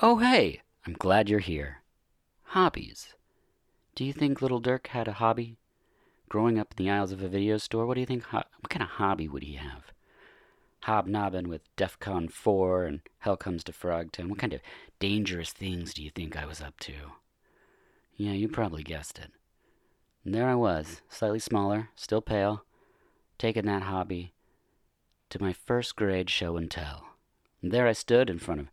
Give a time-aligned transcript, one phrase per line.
[0.00, 1.82] Oh, hey, I'm glad you're here.
[2.44, 3.16] Hobbies.
[3.96, 5.56] Do you think little Dirk had a hobby?
[6.28, 8.22] Growing up in the aisles of a video store, what do you think?
[8.26, 9.86] Ho- what kind of hobby would he have?
[10.82, 14.28] Hobnobbing with DEFCON 4 and Hell Comes to Frogtown.
[14.28, 14.60] What kind of
[15.00, 16.92] dangerous things do you think I was up to?
[18.16, 19.32] Yeah, you probably guessed it.
[20.24, 22.62] And there I was, slightly smaller, still pale,
[23.36, 24.32] taking that hobby
[25.30, 27.16] to my first grade show and tell.
[27.60, 28.68] And there I stood in front of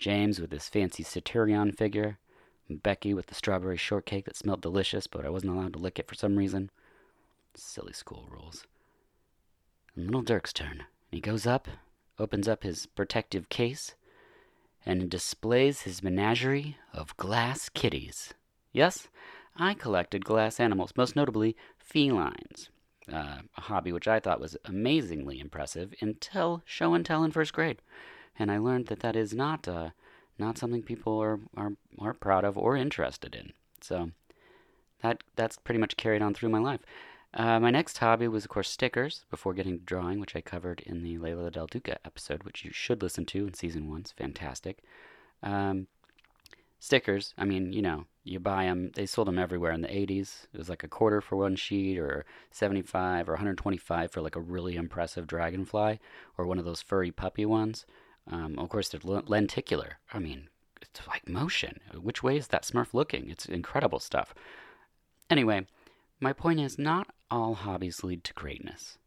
[0.00, 2.18] James with his fancy Satyrion figure,
[2.70, 6.08] Becky with the strawberry shortcake that smelled delicious, but I wasn't allowed to lick it
[6.08, 6.70] for some reason.
[7.54, 8.64] Silly school rules.
[9.94, 10.84] And little Dirk's turn.
[11.10, 11.68] He goes up,
[12.18, 13.94] opens up his protective case,
[14.86, 18.32] and displays his menagerie of glass kitties.
[18.72, 19.08] Yes,
[19.54, 22.70] I collected glass animals, most notably felines.
[23.12, 27.52] Uh, a hobby which I thought was amazingly impressive until show and tell in first
[27.52, 27.82] grade,
[28.38, 29.90] and I learned that that is not uh,
[30.40, 33.52] not something people are, are are proud of or interested in.
[33.80, 34.10] So
[35.02, 36.80] that that's pretty much carried on through my life.
[37.32, 40.80] Uh, my next hobby was, of course, stickers before getting to drawing, which I covered
[40.80, 44.00] in the Layla Del Duca episode, which you should listen to in season one.
[44.00, 44.82] It's fantastic.
[45.40, 45.86] Um,
[46.80, 50.46] stickers, I mean, you know, you buy them, they sold them everywhere in the 80s.
[50.52, 54.40] It was like a quarter for one sheet, or 75 or 125 for like a
[54.40, 56.00] really impressive dragonfly,
[56.36, 57.86] or one of those furry puppy ones.
[58.30, 59.98] Um, of course, they're lenticular.
[60.12, 60.48] I mean,
[60.80, 61.80] it's like motion.
[62.00, 63.28] Which way is that Smurf looking?
[63.28, 64.34] It's incredible stuff.
[65.28, 65.66] Anyway,
[66.20, 68.98] my point is not all hobbies lead to greatness.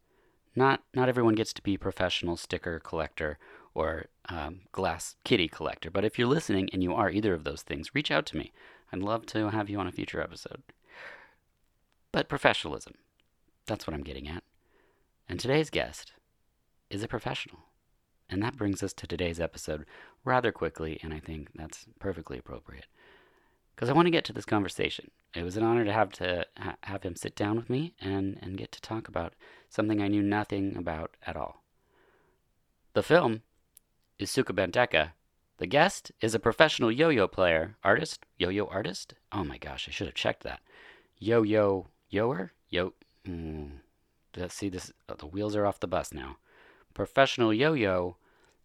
[0.56, 3.38] Not not everyone gets to be a professional sticker collector
[3.74, 5.90] or um, glass kitty collector.
[5.90, 8.52] But if you're listening and you are either of those things, reach out to me.
[8.92, 10.62] I'd love to have you on a future episode.
[12.12, 12.94] But professionalism,
[13.66, 14.44] that's what I'm getting at.
[15.28, 16.12] And today's guest
[16.88, 17.64] is a professional.
[18.28, 19.84] And that brings us to today's episode
[20.24, 22.86] rather quickly, and I think that's perfectly appropriate
[23.74, 25.10] because I want to get to this conversation.
[25.34, 28.38] It was an honor to have to ha- have him sit down with me and
[28.40, 29.34] and get to talk about
[29.68, 31.64] something I knew nothing about at all.
[32.94, 33.42] The film
[34.18, 35.10] is Sukeban Deka.
[35.58, 39.14] The guest is a professional yo-yo player, artist, yo-yo artist.
[39.32, 40.60] Oh my gosh, I should have checked that.
[41.18, 42.92] Yo-yo yoer, yo.
[43.26, 43.70] Mm,
[44.36, 44.92] let's see this.
[45.08, 46.36] Oh, the wheels are off the bus now.
[46.94, 48.16] Professional yo-yo.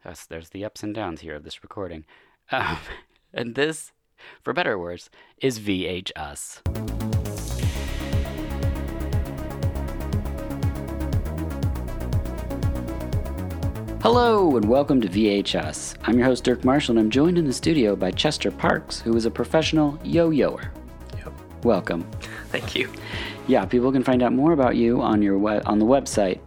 [0.06, 2.06] Yes, there's the ups and downs here of this recording.
[2.52, 2.78] Um,
[3.34, 3.92] and this
[4.42, 5.10] for better or worse,
[5.42, 6.62] is VHS.
[14.02, 15.96] Hello and welcome to VHS.
[16.04, 19.16] I'm your host Dirk Marshall and I'm joined in the studio by Chester Parks, who
[19.16, 20.72] is a professional yo-yoer.
[21.18, 21.34] Yep.
[21.66, 22.10] Welcome.
[22.50, 22.90] Thank you.
[23.48, 26.40] Yeah, people can find out more about you on your we- on the website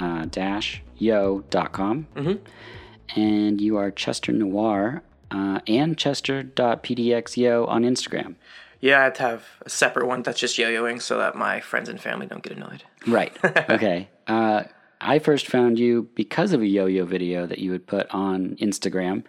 [0.00, 2.06] pdx-yo.com.
[2.16, 3.20] Mm-hmm.
[3.20, 8.36] And you are Chester Noir uh, and chester.pdxyo on Instagram.
[8.80, 12.26] Yeah, I have a separate one that's just yo-yoing so that my friends and family
[12.26, 12.84] don't get annoyed.
[13.06, 13.36] Right.
[13.70, 14.08] okay.
[14.26, 14.64] Uh,
[15.00, 19.24] I first found you because of a yo-yo video that you had put on Instagram,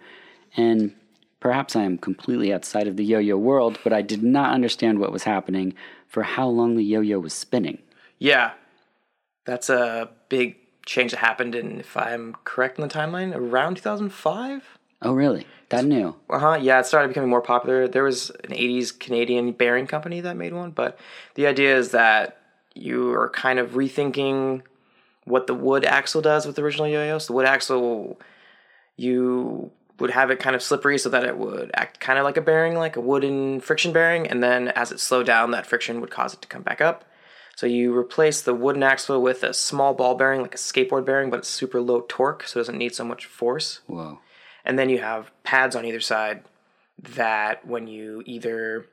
[0.56, 0.94] and
[1.40, 5.12] perhaps I am completely outside of the yo-yo world, but I did not understand what
[5.12, 5.74] was happening
[6.08, 7.78] for how long the yo-yo was spinning.
[8.18, 8.52] Yeah,
[9.44, 10.56] that's a big
[10.86, 14.78] change that happened in, if I'm correct in the timeline, around 2005.
[15.02, 15.46] Oh, really?
[15.70, 16.14] That new?
[16.28, 16.58] Uh huh.
[16.60, 17.88] Yeah, it started becoming more popular.
[17.88, 20.98] There was an 80s Canadian bearing company that made one, but
[21.34, 22.38] the idea is that
[22.74, 24.62] you are kind of rethinking
[25.24, 27.26] what the wood axle does with the original yo-yos.
[27.26, 28.20] The wood axle,
[28.96, 32.36] you would have it kind of slippery so that it would act kind of like
[32.36, 36.00] a bearing, like a wooden friction bearing, and then as it slowed down, that friction
[36.00, 37.04] would cause it to come back up.
[37.56, 41.30] So you replace the wooden axle with a small ball bearing, like a skateboard bearing,
[41.30, 43.80] but it's super low torque, so it doesn't need so much force.
[43.86, 44.18] Whoa.
[44.64, 46.44] And then you have pads on either side
[46.98, 48.86] that when you either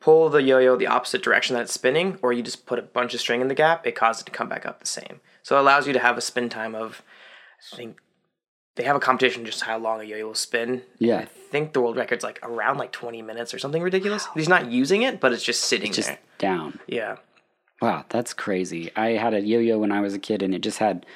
[0.00, 3.12] pull the yo-yo the opposite direction that it's spinning, or you just put a bunch
[3.12, 5.20] of string in the gap, it causes it to come back up the same.
[5.42, 7.02] So it allows you to have a spin time of,
[7.72, 7.98] I think
[8.76, 10.82] they have a competition just how long a yo-yo will spin.
[10.98, 11.18] Yeah.
[11.18, 14.26] I think the world record's like around like 20 minutes or something ridiculous.
[14.34, 16.18] He's not using it, but it's just sitting Just there.
[16.38, 16.78] down.
[16.86, 17.16] Yeah.
[17.80, 18.90] Wow, that's crazy.
[18.94, 21.06] I had a yo-yo when I was a kid, and it just had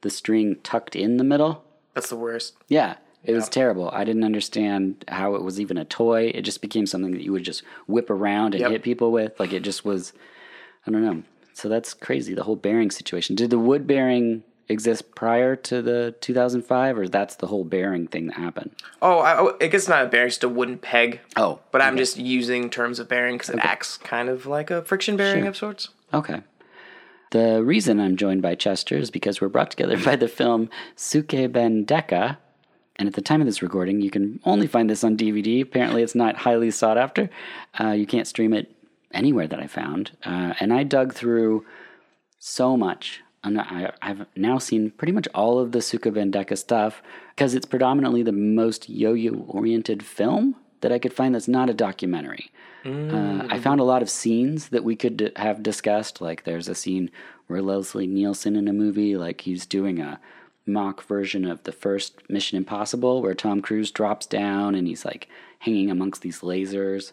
[0.00, 1.64] the string tucked in the middle.
[1.94, 2.54] That's the worst.
[2.68, 3.90] Yeah, it was terrible.
[3.92, 6.30] I didn't understand how it was even a toy.
[6.34, 8.70] It just became something that you would just whip around and Yep.
[8.70, 9.38] hit people with.
[9.40, 10.12] Like it just was,
[10.86, 11.22] I don't know.
[11.54, 12.34] So that's crazy.
[12.34, 13.34] The whole bearing situation.
[13.34, 18.26] Did the wood bearing exist prior to the 2005, or that's the whole bearing thing
[18.28, 18.70] that happened?
[19.02, 21.20] Oh, I, oh, I guess not a bearing, it's just a wooden peg.
[21.36, 24.82] Oh, But I'm just using terms of bearing because it acts kind of like a
[24.82, 25.48] friction bearing Sure.
[25.48, 25.88] of sorts.
[26.12, 26.42] Okay.
[27.30, 31.84] The reason I'm joined by Chester is because we're brought together by the film Sukeban
[31.84, 32.38] Deka,
[32.96, 35.62] And at the time of this recording, you can only find this on DVD.
[35.62, 37.28] Apparently, it's not highly sought after.
[37.78, 38.74] Uh, you can't stream it
[39.12, 40.12] anywhere that I found.
[40.24, 41.64] Uh, and I dug through
[42.38, 43.20] so much.
[43.44, 47.02] I, I've now seen pretty much all of the Sukeban Deka stuff
[47.34, 51.74] because it's predominantly the most yo-yo oriented film that I could find that's not a
[51.74, 52.50] documentary.
[52.84, 56.20] Uh, I found a lot of scenes that we could d- have discussed.
[56.20, 57.10] Like there's a scene
[57.46, 60.20] where Leslie Nielsen in a movie, like he's doing a
[60.64, 65.28] mock version of the first Mission Impossible, where Tom Cruise drops down and he's like
[65.60, 67.12] hanging amongst these lasers.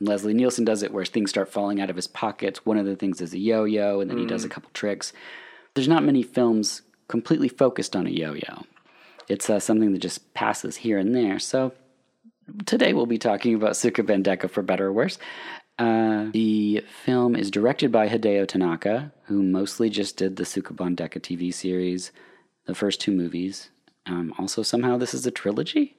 [0.00, 2.66] Leslie Nielsen does it where things start falling out of his pockets.
[2.66, 5.12] One of the things is a yo-yo, and then he does a couple tricks.
[5.74, 8.64] There's not many films completely focused on a yo-yo.
[9.28, 11.38] It's uh, something that just passes here and there.
[11.38, 11.72] So
[12.66, 15.18] today we'll be talking about Sukeban Deka for better or worse.
[15.78, 21.20] Uh, the film is directed by Hideo Tanaka, who mostly just did the Sukeban Deka
[21.20, 22.12] TV series,
[22.66, 23.70] the first two movies.
[24.06, 25.96] Um, also, somehow this is a trilogy.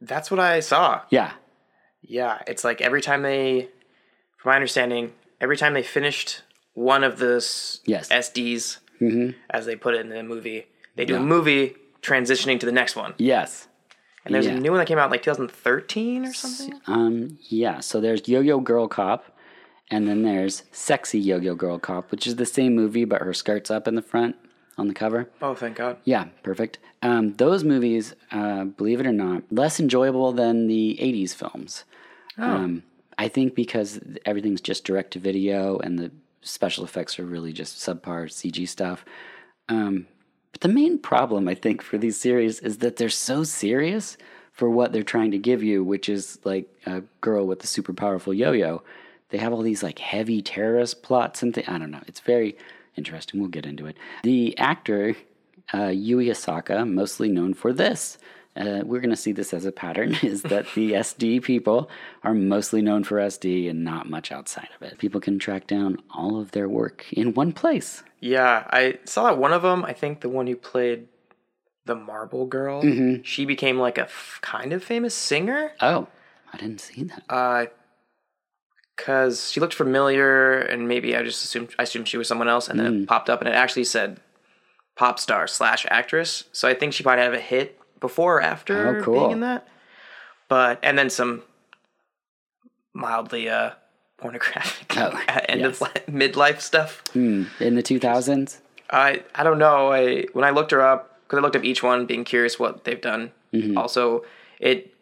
[0.00, 1.02] That's what I saw.
[1.10, 1.32] Yeah,
[2.02, 3.70] Yeah, it's like every time they,
[4.36, 6.42] from my understanding, every time they finished
[6.74, 7.36] one of the
[7.86, 8.10] Yes.
[8.10, 8.78] SDs,
[9.48, 11.20] as they put it in the movie, they do Yeah.
[11.20, 13.14] a movie transitioning to the next one.
[13.16, 13.68] yes,
[14.24, 14.52] And there's Yeah.
[14.54, 16.80] a new one that came out in like 2013 or something.
[16.86, 17.80] um, yeah.
[17.80, 19.36] So there's Yo-Yo Girl Cop,
[19.90, 23.70] and then there's Sexy Yo-Yo Girl Cop, which is the same movie, but her skirt's
[23.70, 24.36] up in the front
[24.78, 25.28] on the cover.
[25.42, 25.98] Oh, thank God.
[26.04, 26.78] Yeah, perfect.
[27.02, 31.84] Um, those movies, uh, believe it or not, less enjoyable than the 80s films.
[32.38, 32.82] Um,
[33.18, 36.10] I think because everything's just direct to video and the
[36.42, 39.04] special effects are really just subpar CG stuff.
[39.68, 40.06] Um,
[40.54, 44.16] but the main problem, I think, for these series is that they're so serious
[44.52, 47.92] for what they're trying to give you, which is like a girl with a super
[47.92, 48.84] powerful yo yo.
[49.30, 51.66] They have all these like heavy terrorist plots and things.
[51.68, 52.04] I don't know.
[52.06, 52.56] It's very
[52.94, 53.40] interesting.
[53.40, 53.96] We'll get into it.
[54.22, 55.16] The actor,
[55.74, 58.16] uh, Yui Asaka, mostly known for this.
[58.56, 61.90] Uh, we're going to see this as a pattern is that the SD people
[62.22, 64.98] are mostly known for SD and not much outside of it.
[64.98, 68.04] People can track down all of their work in one place.
[68.20, 69.84] Yeah, I saw that one of them.
[69.84, 71.08] I think the one who played
[71.84, 72.82] the Marble Girl.
[72.82, 73.22] Mm-hmm.
[73.24, 75.72] She became like a f- kind of famous singer.
[75.80, 76.06] Oh,
[76.52, 77.24] I didn't see that.
[77.28, 77.66] Uh,
[78.96, 82.68] cause she looked familiar, and maybe I just assumed I assumed she was someone else,
[82.68, 83.02] and then Mm.
[83.02, 84.20] it popped up, and it actually said
[84.96, 86.44] pop star slash actress.
[86.52, 87.78] So I think she might have a hit
[88.08, 89.14] before or after Oh, cool.
[89.20, 89.66] being in that.
[90.48, 91.42] But and then some
[92.94, 93.70] mildly uh
[94.18, 95.80] pornographic Oh, end yes.
[95.80, 97.02] of li- midlife stuff.
[97.12, 97.44] Hmm.
[97.60, 98.58] In the 2000s?
[98.90, 99.92] I I don't know.
[99.92, 102.84] I when I looked her up because I looked up each one, being curious what
[102.84, 103.32] they've done.
[103.52, 103.78] Mm-hmm.
[103.78, 104.24] Also,
[104.60, 104.94] it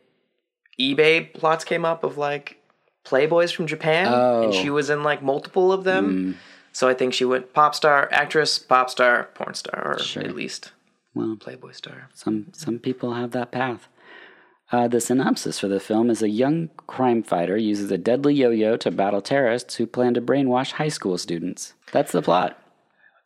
[0.81, 2.57] eBay plots came up of like
[3.05, 4.51] Playboys from Japan, and Oh.
[4.51, 4.63] Mm.
[4.63, 6.37] she was in like multiple of them.
[6.75, 10.23] So I think she went pop star, actress, pop star, porn star, or Sure.
[10.23, 10.73] at least
[11.15, 12.09] Well, Playboy star.
[12.15, 13.89] some some people have that path.
[14.71, 18.77] Uh, the synopsis for the film is a young crime fighter uses a deadly yo-yo
[18.79, 21.75] to battle terrorists who plan to brainwash high school students.
[21.93, 22.59] That's the plot.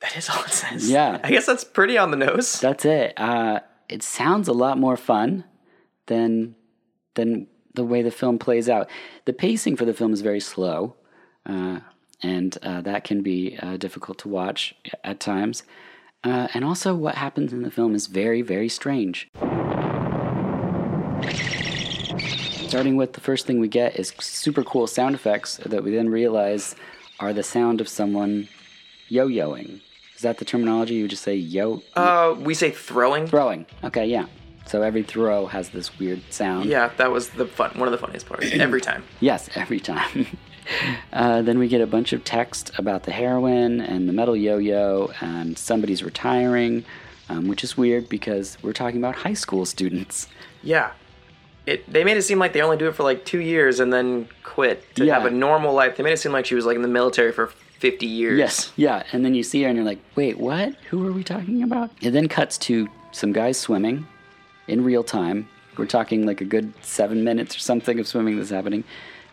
[0.00, 0.90] That is all it says.
[0.90, 1.20] Yeah.
[1.22, 2.60] I guess that's pretty on the nose.
[2.60, 3.14] That's it.
[3.16, 5.44] Uh, it sounds a lot more fun
[6.06, 6.56] than
[7.14, 8.90] than the way the film plays out.
[9.26, 10.96] The pacing for the film is very slow,
[11.46, 11.80] uh,
[12.22, 14.74] and uh, that can be uh, difficult to watch
[15.04, 15.62] at times.
[16.26, 19.28] Uh, and also, what happens in the film is very, very strange.
[22.66, 26.08] Starting with the first thing we get is super cool sound effects that we then
[26.08, 26.74] realize
[27.20, 28.48] are the sound of someone
[29.08, 29.80] yo-yoing.
[30.16, 30.94] Is that the terminology?
[30.94, 33.28] You just say yo Uh, we say throwing.
[33.28, 33.64] throwing.
[33.84, 34.26] Okay, yeah.
[34.66, 36.68] So every throw has this weird sound.
[36.68, 37.70] Yeah, that was the fun.
[37.78, 39.04] One of the funniest parts every time.
[39.20, 40.26] Yes, every time.
[41.12, 45.10] uh, then we get a bunch of text about the heroin and the metal yo-yo,
[45.20, 46.84] and somebody's retiring,
[47.28, 50.28] um, which is weird because we're talking about high school students.
[50.62, 50.92] Yeah.
[51.66, 53.92] It, they made it seem like they only do it for like two years and
[53.92, 55.14] then quit to Yeah.
[55.14, 55.96] have a normal life.
[55.96, 57.48] They made it seem like she was like in the military for
[57.80, 58.38] 50 years.
[58.38, 59.02] Yes, yeah.
[59.12, 60.74] And then you see her and you're like, wait, what?
[60.90, 61.90] Who are we talking about?
[62.00, 64.06] It then cuts to some guys swimming
[64.68, 65.48] in real time.
[65.76, 68.84] We're talking like a good seven minutes or something of swimming that's happening.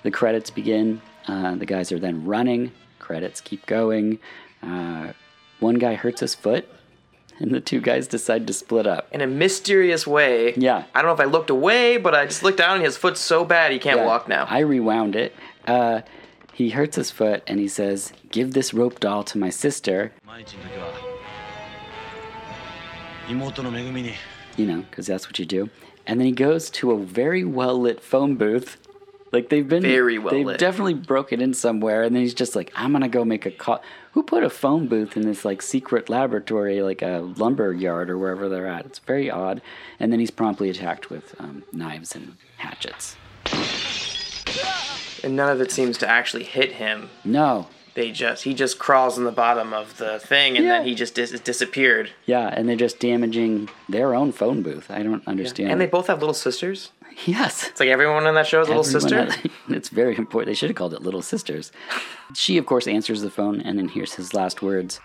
[0.02, 1.02] The credits begin.
[1.28, 2.72] Uh, the guys are then running.
[3.00, 4.20] Credits keep going.
[4.62, 5.14] Uh,
[5.60, 6.68] one guy hurts his foot,
[7.40, 9.08] and the two guys decide to split up.
[9.12, 10.54] In a mysterious way.
[10.56, 10.84] Yeah.
[10.94, 13.22] I don't know if I looked away, but I just looked down and his foot's
[13.22, 14.46] so bad he can't yeah, walk now.
[14.50, 15.36] I rewound it.
[15.66, 16.02] Uh,
[16.54, 20.12] he hurts his foot and he says, Give this rope doll to my sister.
[24.58, 25.70] You know, because that's what you do.
[26.06, 28.78] And then he goes to a very well lit phone booth
[29.34, 30.60] like they've been Very well They've lit.
[30.60, 33.82] definitely broken in somewhere, and then he's just like, "I'm gonna go make a call."
[34.12, 38.18] Who put a phone booth in this like secret laboratory, like a lumber yard or
[38.20, 38.86] wherever they're at?
[38.86, 39.64] It's very odd.
[40.00, 43.16] And then he's promptly attacked with um, knives and hatchets.
[45.24, 47.10] And none of it seems to actually hit him.
[47.26, 50.78] No, they just he just crawls in the bottom of the thing and yeah.
[50.80, 52.12] then he just dis- disappeared.
[52.26, 54.90] Yeah and they're just damaging their own phone booth.
[54.90, 55.68] I don't understand.
[55.68, 55.74] Yeah.
[55.74, 56.92] and they both have little sisters?
[57.28, 57.68] Yes.
[57.68, 59.26] It's like everyone on that show has a little sister?
[59.26, 59.38] has,
[59.70, 60.48] it's very important.
[60.48, 61.72] They should have called it little sisters.
[62.34, 65.00] She of course answers the phone and then hears his last words.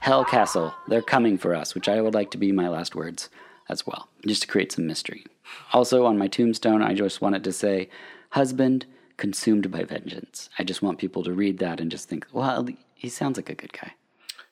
[0.00, 0.74] Hell castle.
[0.88, 3.28] They're coming for us which i would like to be my last words
[3.68, 5.24] as well just to create some mystery.
[5.72, 7.88] Also, on my tombstone, I just wanted to say,
[8.30, 8.86] husband
[9.16, 10.48] consumed by vengeance.
[10.58, 13.54] I just want people to read that and just think, well, he sounds like a
[13.54, 13.92] good guy.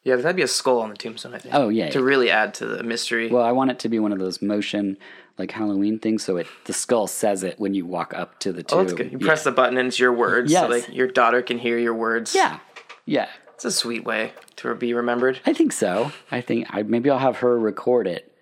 [0.03, 1.55] Yeah, that'd be a skull on the tombstone, I think.
[1.55, 2.05] Oh, yeah, To yeah.
[2.05, 3.29] really add to the mystery.
[3.29, 4.97] Well, I want it to be one of those motion,
[5.37, 8.62] like Halloween things, so it the skull says it when you walk up to the
[8.62, 8.79] tomb.
[8.79, 9.11] oh, that's good.
[9.11, 10.53] You press the button and it's your words.
[10.53, 10.62] Yes.
[10.62, 12.35] So like your daughter can hear your words.
[12.37, 12.61] Yeah,
[13.05, 13.29] yeah.
[13.55, 15.41] It's a sweet way to be remembered.
[15.45, 16.12] I think so.
[16.31, 18.33] I think I maybe I'll have her record it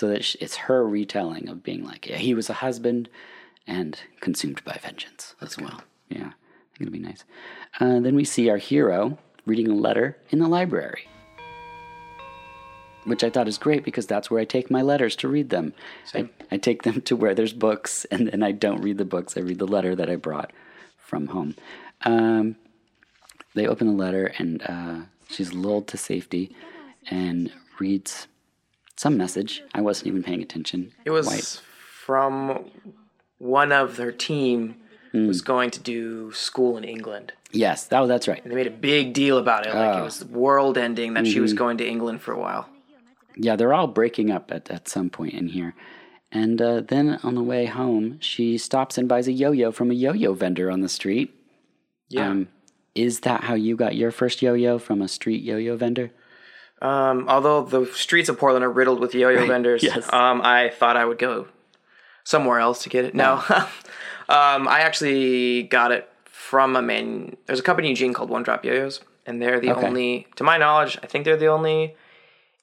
[0.00, 3.06] so that it's her retelling of being like, yeah, he was a husband
[3.66, 5.82] and consumed by vengeance as well.
[6.08, 7.22] Yeah, I think it'll be nice.
[7.78, 11.06] Uh, then we see our hero reading a letter in the library,
[13.04, 15.74] which I thought is great because that's where I take my letters to read them.
[16.14, 19.36] I, I take them to where there's books, and then I don't read the books.
[19.36, 20.50] I read the letter that I brought
[20.96, 21.56] from home.
[22.06, 22.56] Um,
[23.54, 26.56] they open the letter and uh, she's lulled to safety
[27.10, 28.28] and reads
[29.00, 29.52] some message.
[29.74, 30.92] I wasn't even paying attention.
[31.04, 31.60] It was White.
[32.06, 32.70] from
[33.38, 34.58] one of their team
[35.12, 35.26] Hmm.
[35.26, 37.32] was going to do school in England.
[37.50, 38.42] Yes, that, that's right.
[38.44, 39.74] They made a big deal about it.
[39.74, 40.00] Like Oh.
[40.02, 41.32] it was world ending that Mm-hmm.
[41.32, 42.64] she was going to England for a while.
[43.36, 45.74] Yeah, they're all breaking up at, at some point in here.
[46.30, 49.90] And uh, then on the way home, she stops and buys a yo yo from
[49.90, 51.28] a yo yo vendor on the street.
[52.08, 52.28] Yeah.
[52.30, 52.48] Um,
[52.94, 56.08] is that how you got your first yo yo from a street yo yo vendor?
[56.82, 60.10] Um, although the streets of Portland are riddled with yo-yo vendors, yes.
[60.12, 61.46] um, I thought I would go
[62.24, 63.14] somewhere else to get it.
[63.14, 63.34] No,
[64.28, 67.36] um, I actually got it from a man.
[67.46, 69.86] There's a company in Eugene called One Drop Yo-Yos, and they're the Okay.
[69.86, 71.96] only, to my knowledge, I think they're the only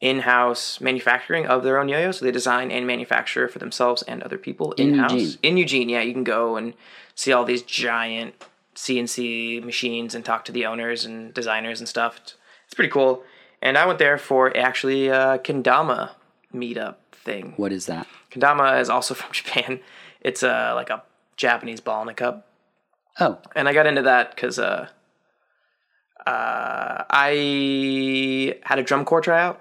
[0.02, 2.20] in-house manufacturing of their own yo-yos.
[2.20, 5.12] So they design and manufacture for themselves and other people In in-house.
[5.14, 5.38] Eugene.
[5.44, 6.74] In Eugene, yeah, you can go and
[7.16, 8.36] see all these giant
[8.76, 12.18] CNC machines and talk to the owners and designers and stuff.
[12.18, 13.24] It's, it's pretty cool.
[13.62, 16.12] And I went there for actually a Kendama
[16.54, 17.54] meetup thing.
[17.58, 18.08] What is that?
[18.32, 19.80] Kendama is also from Japan.
[20.22, 21.04] It's a like a
[21.36, 22.48] Japanese ball in a cup,
[23.20, 24.88] Oh, and I got into that because uh,
[26.26, 29.60] uh, I had a drum corps tryout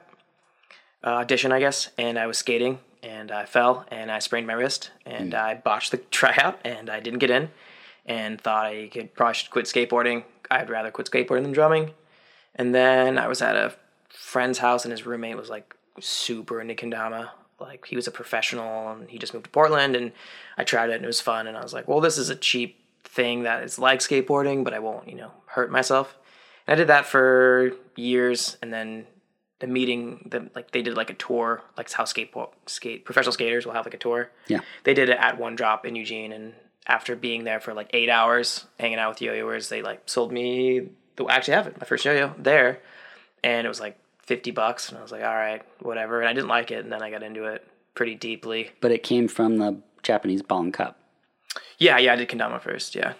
[1.02, 4.52] uh, audition, I guess, and I was skating and I fell and I sprained my
[4.52, 7.50] wrist and I botched the tryout and I didn't get in
[8.04, 10.24] and thought I could probably should quit skateboarding.
[10.50, 11.92] I'd rather quit skateboarding than drumming.
[12.54, 13.74] And then I was at a
[14.08, 17.30] friend's house and his roommate was like super into kendama.
[17.58, 20.12] Like he was a professional and he just moved to Portland and
[20.58, 22.36] I tried it and it was fun and I was like, well, this is a
[22.36, 26.16] cheap thing that is like skateboarding, but I won't, you know, hurt myself.
[26.66, 29.06] And I did that for years and then
[29.58, 33.64] the meeting the like they did like a tour, like how skateboard skate professional skaters
[33.64, 34.30] will have like a tour.
[34.48, 34.60] Yeah.
[34.84, 36.52] They did it at one drop in Eugene and
[36.86, 40.88] after being there for like eight hours hanging out with yo-yoers, they like sold me
[41.16, 42.80] the I actually have it, my first yo-yo there.
[43.46, 46.20] And it was like fifty bucks and I was like, All right, whatever.
[46.20, 48.70] And I didn't like it and then I got into it pretty deeply.
[48.80, 50.98] but it came from the Japanese ball and cup.
[51.78, 52.94] Yeah, yeah, I did kendama first.
[52.94, 53.12] Yeah,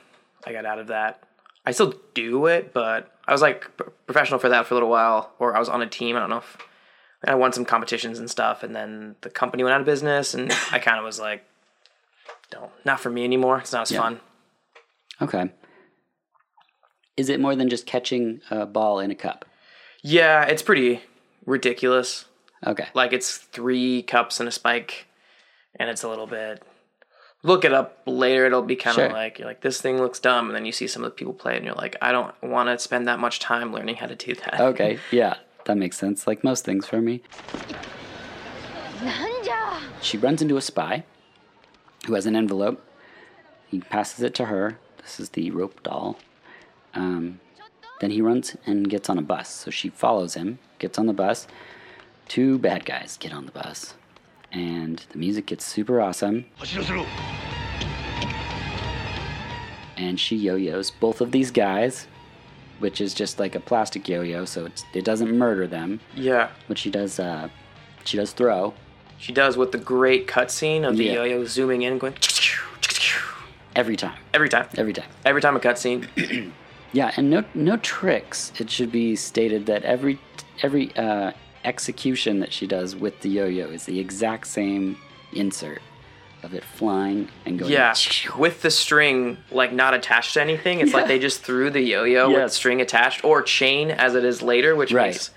[0.46, 1.22] I got out of that.
[1.64, 3.70] I still do it, but I was like
[4.06, 6.16] professional for that for a little while, or I was on a team.
[6.16, 6.56] I don't know if
[7.26, 10.52] I won some competitions and stuff, and then the company went out of business, and
[10.72, 11.44] I kind of was like,
[12.50, 13.58] "Don't, not for me anymore.
[13.58, 14.00] It's not as Yeah.
[14.00, 14.20] fun."
[15.22, 15.50] Okay.
[17.16, 19.44] Is it more than just catching a ball in a cup?
[20.02, 21.02] Yeah, it's pretty
[21.44, 22.26] ridiculous.
[22.66, 22.86] Okay.
[22.94, 25.06] Like it's three cups and a spike,
[25.78, 26.62] and it's a little bit.
[27.42, 28.46] Look it up later.
[28.46, 29.12] It'll be kind of Sure.
[29.12, 31.32] like you're like this thing looks dumb, and then you see some of the people
[31.34, 34.06] play, it and you're like, I don't want to spend that much time learning how
[34.06, 34.60] to do that.
[34.60, 34.98] Okay.
[35.12, 35.36] Yeah,
[35.66, 36.26] that makes sense.
[36.26, 37.22] Like most things for me.
[40.00, 41.04] She runs into a spy
[42.06, 42.82] who has an envelope.
[43.66, 44.78] He passes it to her.
[45.02, 46.18] This is the rope doll.
[46.94, 47.40] Um,
[48.00, 49.48] then he runs and gets on a bus.
[49.48, 51.46] So she follows him, gets on the bus.
[52.28, 53.94] Two bad guys get on the bus.
[54.52, 56.46] And the music gets super awesome.
[59.96, 62.06] And she yo yo's both of these guys,
[62.80, 66.00] which is just like a plastic yo yo, so it doesn't murder them.
[66.14, 66.50] Yeah.
[66.68, 67.48] But she does, uh,
[68.04, 68.74] she does throw.
[69.18, 71.12] She does with the great cutscene of the yeah.
[71.14, 72.14] yo yo zooming in going.
[73.74, 74.18] Every time.
[74.34, 74.68] Every time.
[74.76, 75.08] Every time.
[75.24, 76.52] Every time a cutscene.
[76.92, 78.52] Yeah, and no no tricks.
[78.58, 80.18] It should be stated that every
[80.62, 81.32] every uh,
[81.64, 84.96] execution that she does with the yo-yo is the exact same
[85.32, 85.82] insert
[86.42, 87.72] of it flying and going.
[87.72, 87.94] Yeah,
[88.38, 90.80] with the string like not attached to anything.
[90.80, 92.54] It's like they just threw the yo-yo with Yes.
[92.54, 95.08] string attached or chain as it is later, which Right.
[95.12, 95.30] makes,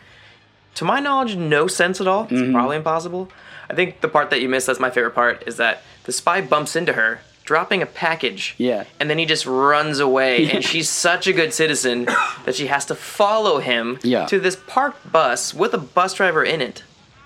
[0.75, 2.24] to my knowledge, no sense at all.
[2.24, 2.53] It's Mm-hmm.
[2.53, 3.29] probably impossible.
[3.70, 6.41] I think the part that you missed, that's my favorite part, is that the spy
[6.41, 8.53] bumps into her, dropping a package.
[8.60, 8.84] Yeah.
[9.00, 12.06] And then he just runs away, and she's such a good citizen
[12.46, 14.27] that she has to follow him Yeah.
[14.27, 16.84] to this parked bus with a bus driver in it,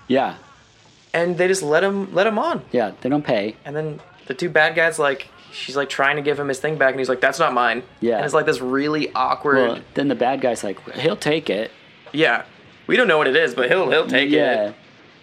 [0.08, 0.36] Yeah,
[1.12, 2.62] and they just let him let him on.
[2.72, 2.92] yeah.
[3.02, 3.56] They don't pay.
[3.66, 6.78] And then the two bad guys like she's like trying to give him his thing
[6.78, 8.16] back, and he's like, "That's not mine." Yeah.
[8.16, 9.56] And it's like this really awkward.
[9.56, 11.70] Well, then the bad guy's like, he'll take it.
[12.12, 12.44] yeah.
[12.86, 14.74] We don't know what it is, but he'll he'll take yeah, it.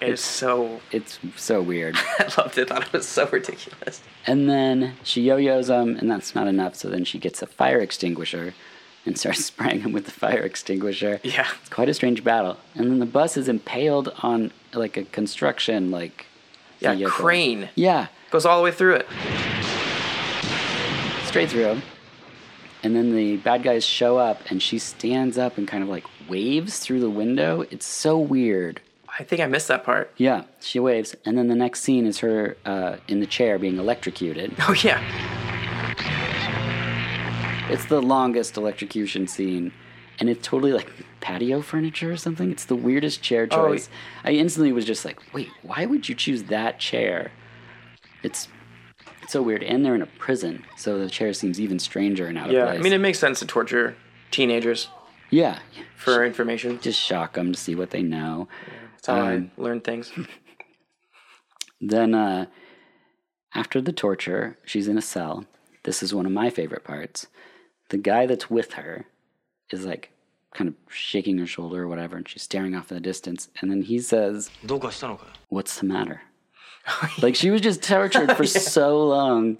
[0.01, 1.95] It's so it's so weird.
[2.19, 2.71] I loved it.
[2.71, 4.01] I thought it was so ridiculous.
[4.27, 6.75] And then she yo-yos him, and that's not enough.
[6.75, 8.53] So then she gets a fire extinguisher
[9.05, 11.19] and starts spraying him with the fire extinguisher.
[11.23, 11.47] Yeah.
[11.61, 12.57] It's quite a strange battle.
[12.75, 16.25] And then the bus is impaled on like a construction like
[16.79, 17.11] Yeah, vehicle.
[17.11, 19.07] crane Yeah, goes all the way through it.
[21.25, 21.81] straight through.
[22.83, 26.03] And then the bad guys show up, and she stands up and kind of like
[26.27, 27.61] waves through the window.
[27.69, 28.81] It's so weird.
[29.19, 30.11] I think I missed that part.
[30.17, 33.77] Yeah, she waves, and then the next scene is her uh, in the chair being
[33.77, 34.53] electrocuted.
[34.67, 35.01] Oh yeah.
[37.69, 39.71] It's the longest electrocution scene,
[40.19, 40.91] and it's totally like
[41.21, 42.51] patio furniture or something.
[42.51, 43.89] It's the weirdest chair Oh, choice.
[44.25, 47.31] I instantly was just like, wait, why would you choose that chair?
[48.23, 48.49] It's
[49.23, 52.37] it's so weird, and they're in a prison, so the chair seems even stranger and
[52.37, 52.61] out Yeah.
[52.63, 52.79] of place.
[52.79, 53.95] I mean, it makes sense to torture
[54.31, 54.89] teenagers
[55.29, 55.59] yeah,
[55.95, 56.79] for information.
[56.81, 58.47] just shock them to see what they know.
[59.01, 60.11] That's how um, I things.
[61.81, 62.45] then, uh,
[63.53, 65.45] after the torture, she's in a cell.
[65.83, 67.27] This is one of my favorite parts.
[67.89, 69.05] The guy that's with her
[69.71, 70.11] is like
[70.53, 73.49] kind of shaking her shoulder or whatever, and she's staring off in the distance.
[73.59, 74.49] And then he says,
[75.49, 76.21] What's the matter?
[77.21, 78.59] like she was just tortured for yeah.
[78.59, 79.57] so long.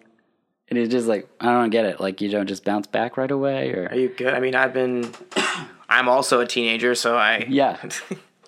[0.70, 2.00] And it's just like, I don't get it.
[2.00, 3.90] Like, you don't just bounce back right away or.
[3.90, 4.34] Are you good?
[4.34, 5.12] I mean, I've been.
[5.90, 7.46] I'm also a teenager, so I.
[7.50, 7.78] Yeah.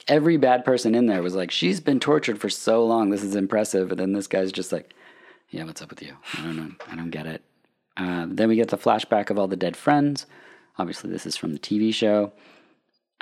[0.08, 3.10] Every bad person in there was like, She's been tortured for so long.
[3.10, 3.92] This is impressive.
[3.92, 4.94] And then this guy's just like,
[5.50, 6.16] Yeah, what's up with you?
[6.38, 6.72] I don't know.
[6.90, 7.42] I don't get it.
[7.96, 10.26] Uh, then we get the flashback of all the dead friends.
[10.78, 12.32] Obviously, this is from the TV show.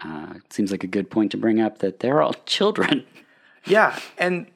[0.04, 3.06] Uh, it seems like a good point to bring up that they're all children.
[3.66, 4.48] Yeah, and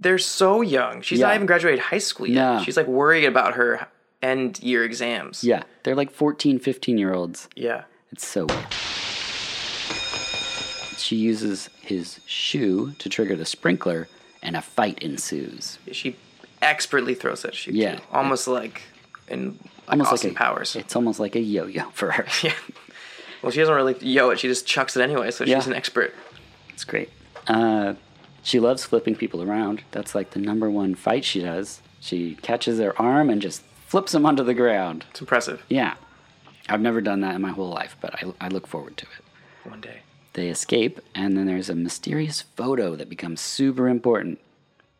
[0.00, 1.00] they're so young.
[1.00, 2.34] She's not even graduated high school yet.
[2.58, 2.62] No.
[2.64, 3.86] She's like worried about her
[4.20, 5.44] end year exams.
[5.44, 7.48] yeah, they're like 14, 15 year olds.
[7.54, 7.84] Yeah.
[8.10, 8.66] It's so weird.
[11.04, 14.08] She uses his shoe to trigger the sprinkler,
[14.42, 15.78] and a fight ensues.
[15.92, 16.16] She
[16.62, 17.74] expertly throws that shoot.
[17.74, 17.96] Yeah.
[17.96, 18.02] too.
[18.10, 18.80] Almost like
[19.28, 20.76] in like Almost Austin like a, Powers.
[20.76, 22.24] It's almost like a yo-yo for her.
[22.42, 22.54] yeah.
[23.42, 24.38] Well, she doesn't really yo it.
[24.38, 25.58] She just chucks it anyway, so Yeah.
[25.58, 26.14] she's an expert.
[26.70, 27.10] It's great.
[27.48, 27.96] Uh,
[28.42, 29.82] she loves flipping people around.
[29.90, 31.82] That's like the number one fight she does.
[32.00, 35.04] She catches their arm and just flips them onto the ground.
[35.10, 35.62] It's impressive.
[35.68, 35.96] Yeah.
[36.70, 39.68] I've never done that in my whole life, but I, I look forward to it.
[39.68, 40.00] One day.
[40.34, 44.40] They escape, and then there's a mysterious photo that becomes super important.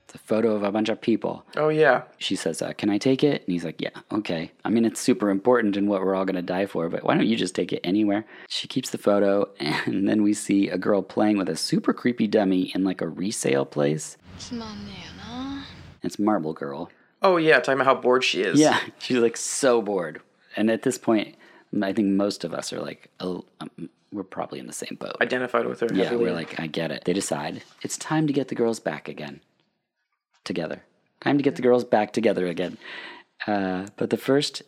[0.05, 1.45] It's a photo of a bunch of people.
[1.57, 2.03] Oh, yeah.
[2.19, 3.43] She says, uh, Can I take it?
[3.43, 4.53] And he's like, Yeah, okay.
[4.65, 7.15] I mean, it's super important in what we're all going to die for, but why
[7.15, 8.25] don't you just take it anywhere?
[8.49, 12.29] She keeps the photo, and then we see a girl playing with a super creepy
[12.29, 14.17] dummy in like a resale place.
[14.37, 15.65] It's my nana.
[16.05, 16.91] It's Marble Girl.
[17.23, 18.61] Oh, yeah, talking about how bored she is.
[18.61, 20.21] Yeah, she's like so bored.
[20.57, 21.35] And at this point,
[21.83, 25.17] I think most of us are like, oh, um, we're probably in the same boat.
[25.21, 25.89] Identified with her.
[25.93, 27.05] Yeah, we're like, I get it.
[27.05, 29.41] They decide it's time to get the girls back again.
[30.45, 30.83] Together.
[31.21, 32.77] Time to get the girls back together again.
[33.47, 34.63] Uh, but the first,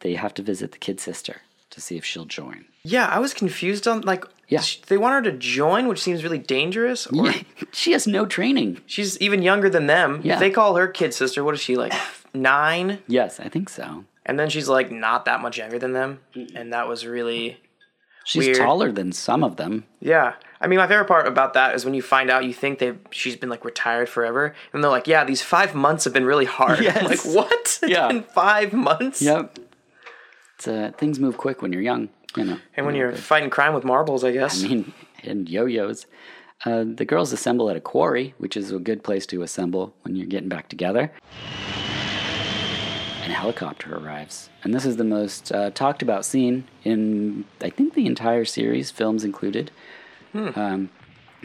[0.00, 2.66] they have to visit the kid sister to see if she'll join.
[2.82, 4.24] Yeah, I was confused on like.
[4.48, 4.60] Yeah.
[4.60, 7.06] sh- They want her to join, which seems really dangerous.
[7.06, 8.80] Or Yeah, she has no training.
[8.86, 10.20] she's even younger than them.
[10.24, 10.34] Yeah.
[10.34, 11.92] If they call her kid sister, what is she like?
[12.34, 12.98] Nine.
[13.06, 14.04] Yes, I think so.
[14.26, 16.20] And then she's like not that much younger than them,
[16.54, 17.58] and that was really
[18.24, 18.58] She's Weird.
[18.58, 19.84] taller than some of them.
[20.00, 20.34] yeah.
[20.62, 22.92] I mean, my favorite part about that is when you find out you think they
[23.10, 26.44] she's been like retired forever, and they're like, yeah, these five months have been really
[26.44, 26.86] hard.
[26.86, 27.80] I'm like what?
[27.86, 28.08] Yeah.
[28.08, 29.22] been five months.
[29.22, 29.58] Yep.
[30.56, 32.58] It's, uh, things move quick when you're young, you know.
[32.76, 34.62] And when you're fighting crime with marbles, I guess.
[34.62, 34.92] I mean,
[35.24, 36.04] and yo-yos.
[36.66, 40.14] Uh, the girls assemble at a quarry, which is a good place to assemble when
[40.14, 41.10] you're getting back together.
[43.30, 47.70] And a helicopter arrives, and this is the most uh, talked about scene in, I
[47.70, 49.70] think, the entire series, films included.
[50.34, 50.90] Um,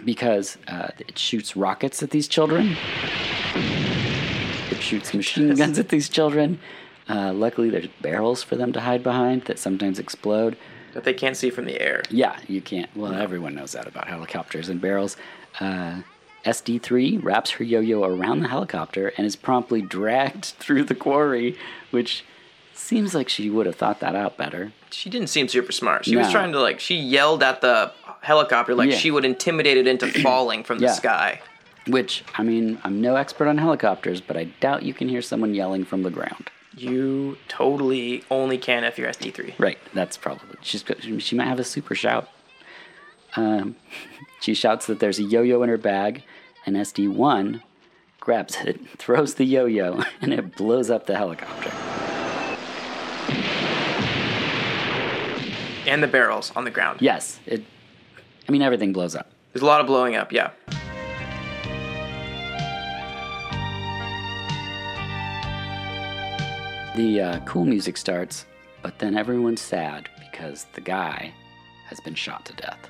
[0.04, 2.76] because uh, it shoots rockets at these children.
[4.71, 6.58] It shoots machine guns at these children.
[7.08, 10.58] Uh, luckily, there's barrels for them to hide behind that sometimes explode.
[10.95, 12.02] That they can't see from the air.
[12.10, 12.89] Yeah, you can't.
[12.95, 15.17] Well, everyone knows that about helicopters and barrels.
[15.60, 16.02] Uh,
[16.45, 21.58] SD3 wraps her yo yo around the helicopter and is promptly dragged through the quarry,
[21.91, 22.23] which
[22.73, 24.71] seems like she would have thought that out better.
[24.91, 26.05] She didn't seem super smart.
[26.05, 28.97] She was trying to like she yelled at the helicopter like Yeah.
[28.97, 30.91] she would intimidate it into falling from the Yeah.
[30.93, 31.41] sky.
[31.88, 35.53] Which, I mean, I'm no expert on helicopters, but I doubt you can hear someone
[35.53, 36.49] yelling from the ground.
[36.75, 39.53] You totally only can if you're SD3.
[39.60, 40.58] Right, that's probably.
[40.62, 40.84] She's
[41.19, 42.27] she might have a super shout.
[43.36, 43.75] Um,
[44.41, 46.23] she shouts that there's a yo-yo in her bag,
[46.65, 47.62] and SD1
[48.19, 51.71] grabs it, throws the yo-yo, and it blows up the helicopter.
[55.88, 57.01] And the barrels on the ground.
[57.01, 57.63] Yes, it.
[58.47, 59.30] I mean, everything blows up.
[59.54, 60.51] There's a lot of blowing up, yeah.
[66.95, 68.45] The uh, cool music starts,
[68.82, 71.34] but then everyone's sad because the guy
[71.88, 72.89] has been shot to death.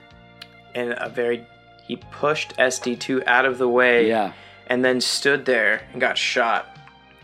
[0.74, 1.46] And a very
[1.88, 4.34] he pushed SD2 out of the way Yeah,
[4.68, 6.78] and then stood there and got shot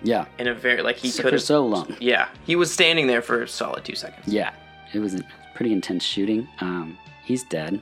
[0.04, 0.26] yeah.
[0.38, 1.96] in a very like he could for so long.
[2.00, 2.28] Yeah.
[2.46, 4.28] He was standing there for a solid 2 seconds.
[4.34, 4.54] Yeah,
[4.94, 5.22] it was a
[5.56, 6.48] pretty intense shooting.
[6.60, 7.82] Um, he's dead.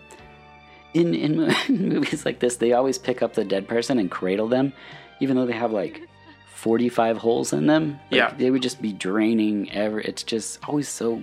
[0.94, 4.48] In, in in movies like this, they always pick up the dead person and cradle
[4.48, 4.74] them,
[5.20, 6.02] even though they have like
[6.56, 7.92] 45 holes in them.
[8.12, 8.34] Like, Yeah.
[8.38, 9.72] they would just be draining.
[9.72, 11.22] Ever, it's just always so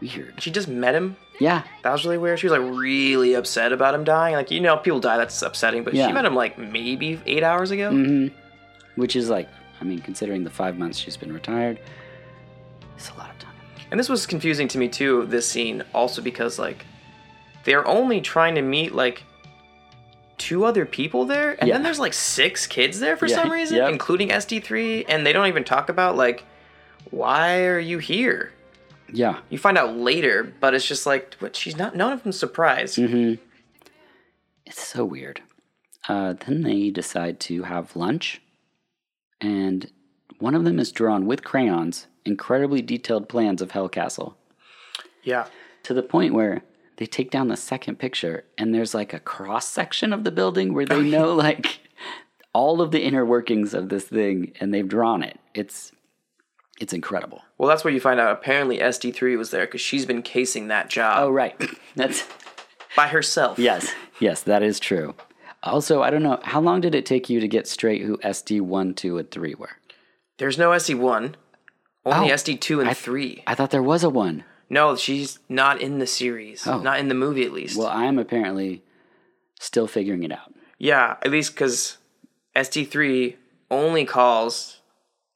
[0.00, 0.34] weird.
[0.42, 1.16] She just met him.
[1.40, 2.38] Yeah, That was really weird.
[2.38, 4.34] She was like really upset about him dying.
[4.36, 5.16] Like you know, people die.
[5.16, 5.82] That's upsetting.
[5.84, 6.06] But Yeah.
[6.06, 7.90] she met him like maybe eight hours ago.
[7.90, 8.28] hmm
[8.96, 9.48] which is like,
[9.80, 11.78] I mean, considering the five months she's been retired,
[12.96, 13.54] it's a lot of time.
[13.90, 15.24] And this was confusing to me too.
[15.26, 16.84] This scene also because like
[17.64, 19.22] they're only trying to meet like
[20.36, 21.74] two other people there, and Yeah.
[21.74, 23.90] then there's like six kids there for Yeah, some reason, yep.
[23.90, 26.44] including SD3, and they don't even talk about like
[27.10, 28.52] why are you here.
[29.12, 29.40] Yeah.
[29.48, 31.94] You find out later, but it's just like what she's not.
[31.96, 32.96] None of them surprised.
[32.96, 33.34] hmm
[34.66, 35.42] It's so weird.
[36.08, 38.40] Uh, then they decide to have lunch,
[39.40, 39.90] and
[40.38, 44.36] one of them is drawn with crayons incredibly detailed plans of Hell Castle
[45.22, 45.46] Yeah,
[45.84, 46.62] to the point where
[46.96, 50.74] they take down the second picture and there's like a cross section of the building
[50.74, 51.80] where they know like
[52.52, 55.38] all of the inner workings of this thing and they've drawn it.
[55.54, 55.92] It's
[56.80, 57.42] it's incredible.
[57.58, 58.32] Well, that's where you find out.
[58.32, 61.54] Apparently, SD3 was there because she's been casing that job Oh right.
[61.94, 62.26] That's
[62.96, 63.58] by herself.
[63.58, 65.14] Yes, yes, that is true.
[65.62, 68.60] Also, I don't know, how long did it take you to get straight who SD
[68.62, 69.68] 1, 2, and 3 were?
[70.38, 71.34] There's no SD1,
[72.06, 73.42] only Oh, SD2 and I- 3.
[73.46, 74.42] I thought there was a 1.
[74.70, 76.66] No, she's not in the series.
[76.66, 76.78] Oh.
[76.80, 77.76] Not in the movie, at least.
[77.76, 78.82] Well, I'm apparently
[79.60, 80.54] still figuring it out.
[80.78, 81.98] yeah, at least because
[82.56, 83.36] SD3
[83.70, 84.79] only calls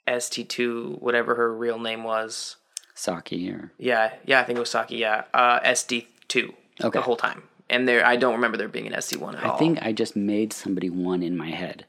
[0.06, 2.56] SD2, whatever her real name was.
[2.94, 4.96] Saki or yeah, yeah, I think it was Saki.
[4.96, 6.90] Yeah, uh, SD2 okay.
[6.90, 9.56] the whole time, and there I don't remember there being an SD1 at I all.
[9.56, 11.86] I think I just made somebody one in my head.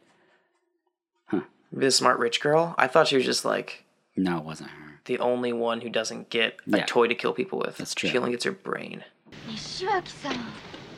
[1.27, 1.41] Huh?
[1.71, 2.73] The smart rich girl.
[2.79, 4.99] I thought she was just like no, it wasn't her.
[5.05, 6.85] The only one who doesn't get a yeah.
[6.85, 7.77] toy to kill people with.
[7.77, 8.09] That's true.
[8.09, 9.03] She only gets her brain.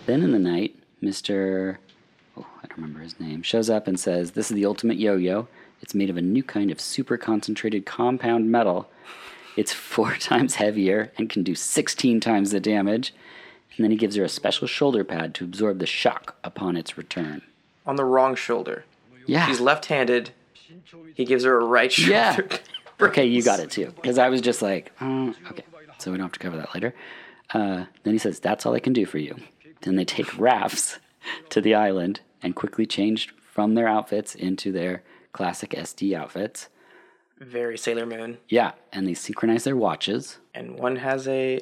[0.05, 1.79] Then in the night, Mister.
[2.37, 3.41] Oh, I don't remember his name.
[3.41, 5.47] Shows up and says, "This is the ultimate yo-yo."
[5.81, 8.89] It's made of a new kind of super concentrated compound metal.
[9.55, 13.13] It's four times heavier and can do 16 times the damage.
[13.75, 16.97] And then he gives her a special shoulder pad to absorb the shock upon its
[16.97, 17.43] return.
[17.85, 18.85] On the wrong shoulder.
[19.27, 19.45] Yeah.
[19.45, 20.31] She's left-handed.
[21.13, 22.11] He gives her a right shoulder.
[22.11, 22.57] Yeah.
[23.01, 23.93] okay, you got it too.
[23.95, 25.63] Because I was just like, oh, okay.
[25.99, 26.93] So we don't have to cover that later.
[27.53, 29.35] Uh, then he says, That's all I can do for you.
[29.81, 30.99] Then they take rafts
[31.49, 36.68] to the island and quickly change from their outfits into their classic SD outfits.
[37.38, 38.38] Very Sailor Moon.
[38.48, 40.38] Yeah, and they synchronize their watches.
[40.54, 41.60] And one has a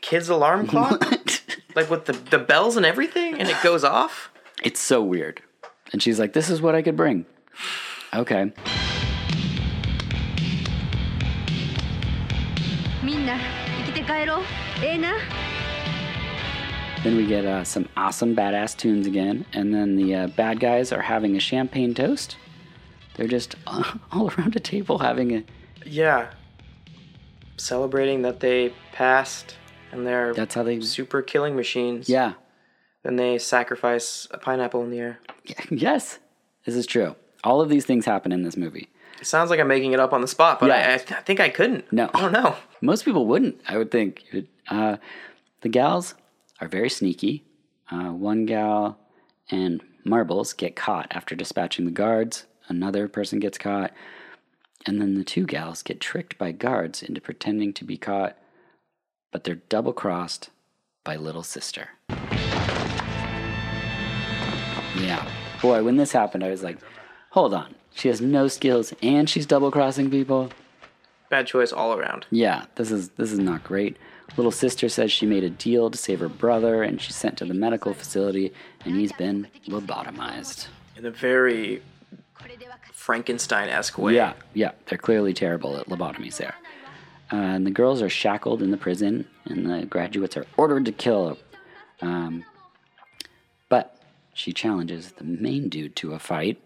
[0.00, 1.04] kid's alarm clock,
[1.74, 4.30] like with the, the bells and everything, and it goes off.
[4.62, 5.42] It's so weird.
[5.92, 7.26] And she's like, This is what I could bring.
[8.14, 8.52] Okay.
[13.02, 13.34] みんな
[13.86, 14.42] 生きて帰ろう
[14.84, 15.14] ええな
[17.02, 20.92] Then we get uh, some awesome badass tunes again, and then the uh, bad guys
[20.92, 22.36] are having a champagne toast.
[23.15, 23.55] They're just
[24.11, 25.43] all around a table having a.
[25.85, 26.31] Yeah.
[27.57, 29.55] Celebrating that they passed
[29.91, 30.81] and they're That's how they.
[30.81, 32.09] super killing machines.
[32.09, 32.33] Yeah.
[33.03, 35.19] Then they sacrifice a pineapple in the air.
[35.69, 36.17] Yes,
[36.65, 37.15] this is true.
[37.43, 38.89] All of these things happen in this movie.
[39.21, 40.89] It sounds like I'm making it up on the spot, but Yeah.
[40.89, 41.91] I, I, th- I think I couldn't.
[41.93, 42.09] No.
[42.13, 42.55] I don't know.
[42.81, 44.23] Most people wouldn't, I would think.
[44.67, 44.97] Uh,
[45.61, 46.15] the gals
[46.59, 47.45] are very sneaky.
[47.91, 48.97] Uh, one gal
[49.51, 52.45] and Marbles get caught after dispatching the guards.
[52.67, 53.91] Another person gets caught.
[54.85, 58.37] And then the two gals get tricked by guards into pretending to be caught,
[59.31, 60.49] but they're double crossed
[61.03, 61.89] by Little Sister.
[64.99, 65.27] Yeah.
[65.61, 66.77] Boy, when this happened, I was like,
[67.31, 67.75] hold on.
[67.95, 70.49] She has no skills and she's double crossing people.
[71.29, 72.25] Bad choice all around.
[72.29, 73.97] Yeah, this is this is not great.
[74.37, 77.45] Little sister says she made a deal to save her brother and she's sent to
[77.45, 80.67] the medical facility and he's been lobotomized.
[80.97, 81.81] In a very
[83.05, 84.15] Frankenstein esque way.
[84.15, 84.71] Yeah, yeah.
[84.87, 86.55] They're clearly terrible at lobotomies there.
[87.31, 90.91] Uh, and the girls are shackled in the prison, and the graduates are ordered to
[90.91, 91.37] kill.
[92.01, 92.43] Um,
[93.69, 94.01] but
[94.33, 96.59] she challenges the main dude to a fight,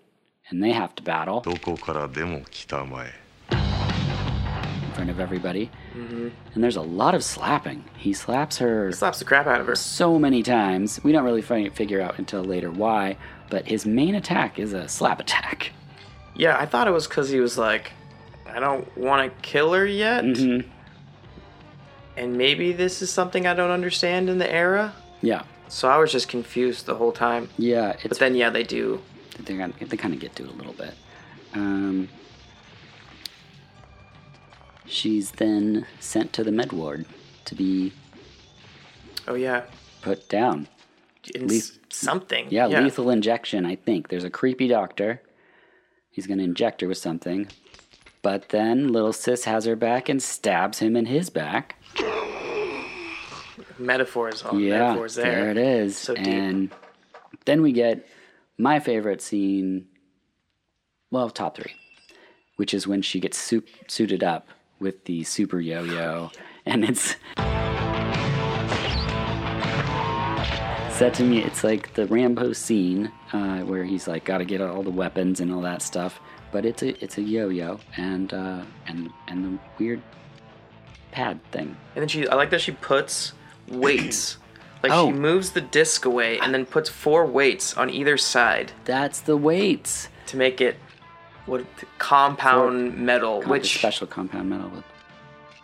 [0.48, 1.42] and they have to battle.
[3.52, 5.70] In front of everybody.
[5.94, 6.30] Mm-hmm.
[6.54, 7.84] And there's a lot of slapping.
[7.98, 8.88] He slaps her.
[8.88, 9.76] He slaps the crap out of her.
[9.76, 11.02] So many times.
[11.04, 13.18] We don't really figure out until later why,
[13.50, 15.74] but his main attack is a slap attack.
[16.40, 17.92] Yeah, I thought it was because he was like,
[18.48, 20.24] I don't want to kill her yet.
[20.24, 20.66] Mhm.
[22.16, 24.94] And maybe this is something I don't understand in the era.
[25.22, 27.50] Yeah, So I was just confused the whole time.
[27.58, 27.92] yeah.
[27.92, 29.02] It's But then, yeah, they do.
[29.38, 30.94] they kind of, they kind of get to it a little bit.
[31.54, 32.08] Um,
[34.86, 37.06] she's then sent to the med ward
[37.46, 37.92] to be
[39.28, 39.64] Oh, yeah.
[40.02, 40.68] put down.
[41.36, 42.48] S- something.
[42.50, 44.08] Yeah, lethal injection, I think.
[44.08, 45.22] There's a creepy doctor.
[46.20, 47.48] He's going to inject her with something.
[48.22, 51.78] But then little sis has her back and stabs him in his back.
[53.78, 55.50] Metaphors on yeah, metaphors there.
[55.50, 55.96] it is.
[55.96, 56.28] So deep.
[56.28, 56.72] and
[57.46, 58.06] then we get
[58.58, 59.88] my favorite scene,
[61.10, 61.72] well, top three,
[62.58, 66.32] which is when she gets suit, suited up with the super yo-yo,
[66.66, 67.16] and it's
[70.98, 71.42] set to me.
[71.42, 75.40] It's like the Rambo scene uh, where he's like got to get all the weapons
[75.40, 76.20] and all that stuff,
[76.52, 80.02] but it's a it's a yo-yo and uh, and and the weird
[81.12, 81.76] pad thing.
[81.96, 83.34] And then she, I like that she puts
[83.68, 84.38] weights.
[84.82, 85.08] Like Oh.
[85.08, 89.36] she moves the disc away and then puts four weights on either side That's the
[89.36, 90.08] weights.
[90.28, 90.78] to make it
[91.46, 91.66] what
[91.98, 94.72] compound metal, Com- which special compound metal.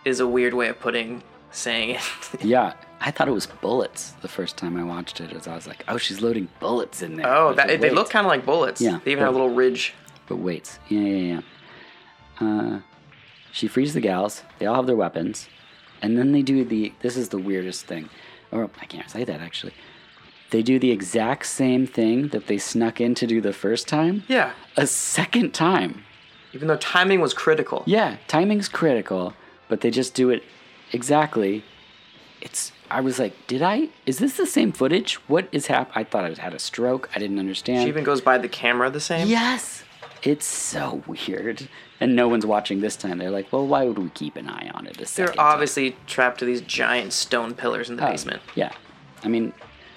[0.03, 2.01] Is a weird way of putting saying it.
[2.43, 5.31] yeah, I thought it was bullets the first time I watched it.
[5.33, 7.27] As I was like, oh, she's loading bullets in there.
[7.27, 8.81] oh, that the they look kind of like bullets.
[8.81, 9.93] Yeah, They even have a little ridge.
[10.27, 10.79] But weights.
[10.89, 11.41] Yeah, yeah,
[12.41, 12.47] yeah.
[12.47, 12.79] Uh,
[13.51, 14.43] she frees the gals.
[14.59, 15.47] They all have their weapons,
[16.01, 16.93] and then they do the.
[17.01, 18.09] This is the weirdest thing,
[18.51, 19.73] or I can't say that actually.
[20.51, 24.23] They do the exact same thing that they snuck in to do the first time.
[24.27, 24.53] Yeah.
[24.77, 26.03] A second time.
[26.53, 27.83] Even though timing was critical.
[27.85, 29.33] Yeah, timing's critical,
[29.67, 30.43] but they just do it
[30.93, 31.63] exactly.
[32.45, 32.71] It's.
[32.89, 33.89] I was like, did I?
[34.05, 35.15] Is this the same footage?
[35.27, 35.91] What is hap?
[35.95, 37.09] I thought I had a stroke.
[37.15, 37.81] I didn't understand.
[37.83, 39.27] She even goes by the camera the same.
[39.27, 39.83] Yes.
[40.21, 41.67] It's so weird.
[41.99, 43.17] And no one's watching this time.
[43.17, 46.45] They're like, well, why would we keep an eye on it They're obviously trapped to
[46.45, 48.11] these giant stone pillars in the time?
[48.11, 48.41] basement.
[48.53, 48.71] Yeah.
[49.23, 49.53] I mean,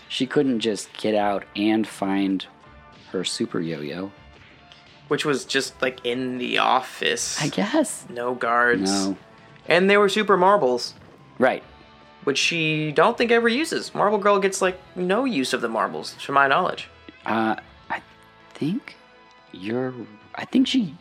[0.09, 2.47] she couldn't just get out and find
[3.13, 4.11] her super yo yo.
[5.09, 7.41] Which was just like in the office.
[7.43, 8.07] I guess.
[8.09, 8.91] No guards.
[8.91, 9.17] No.
[9.67, 10.95] And they were super marbles,
[11.39, 11.63] Right.
[12.29, 13.95] Which she don't think ever uses.
[13.95, 16.89] Marble Girl gets like no use of the marbles, to my knowledge.
[17.25, 17.57] Uh,
[17.89, 18.03] I
[18.53, 18.97] think
[19.53, 19.95] you're.
[20.35, 20.95] I think she.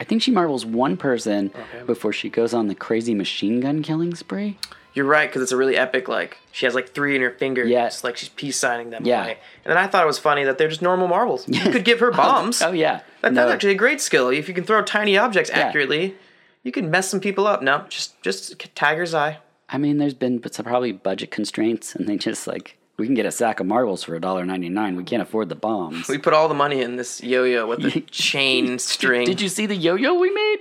[0.00, 1.84] I think she marbles one person Okay.
[1.86, 4.58] before she goes on the crazy machine gun killing spree.
[4.94, 7.68] You're right, because it's a really epic, like, she has like three in her fingers.
[7.70, 7.88] Yeah.
[8.02, 9.22] like she's peace signing them Yeah.
[9.24, 9.38] away.
[9.64, 11.46] And then I thought it was funny that they're just normal marbles.
[11.48, 12.60] You could give her bombs.
[12.62, 13.02] Oh yeah.
[13.20, 13.42] That, no.
[13.42, 14.28] That's actually a great skill.
[14.30, 15.60] If you can throw tiny objects Yeah.
[15.60, 16.14] accurately,
[16.62, 17.62] you can mess some people up.
[17.62, 19.38] No, just just Tiger's Eye.
[19.68, 23.26] I mean, there's been but probably budget constraints, and they just like we can get
[23.26, 24.96] a sack of marbles for $1.99.
[24.96, 26.08] We can't afford the bombs.
[26.08, 29.26] We put all the money in this yo-yo with the chain string.
[29.26, 30.58] Did you see the yo-yo we made?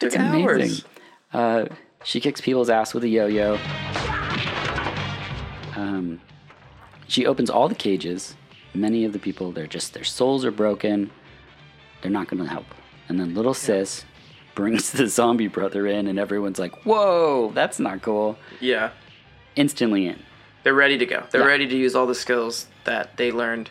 [0.00, 0.84] It's amazing.
[1.32, 1.66] Uh,
[2.04, 3.58] she kicks people's ass with a yo-yo.
[5.76, 6.20] Um,
[7.08, 8.34] she opens all the cages.
[8.74, 11.10] Many of the people, they're just their souls are broken.
[12.02, 12.66] They're not going to help.
[13.08, 14.04] And then little sis
[14.54, 18.90] brings the zombie brother in, and everyone's like, "Whoa, that's not cool." Yeah,
[19.56, 20.18] Instantly in.
[20.62, 21.24] they're ready to go.
[21.30, 21.46] They're Yeah.
[21.46, 23.70] ready to use all the skills that they learned.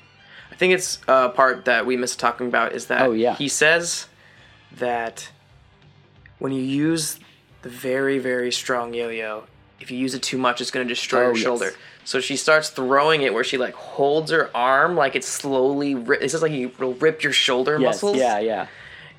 [0.52, 3.36] I think it's a part that we missed talking about is that Oh, yeah.
[3.36, 4.08] he says
[4.78, 5.30] that
[6.40, 7.20] when you use
[7.62, 9.44] the very very strong yo-yo,
[9.80, 11.44] if you use it too much, it's going to destroy Oh, your yes.
[11.44, 11.72] shoulder.
[12.04, 15.96] So she starts throwing it where she like holds her arm like it's slowly.
[15.96, 17.96] Ri- it's just like you rip your shoulder Yes.
[17.96, 18.18] muscles.
[18.18, 18.40] Yeah.
[18.40, 18.68] Yeah.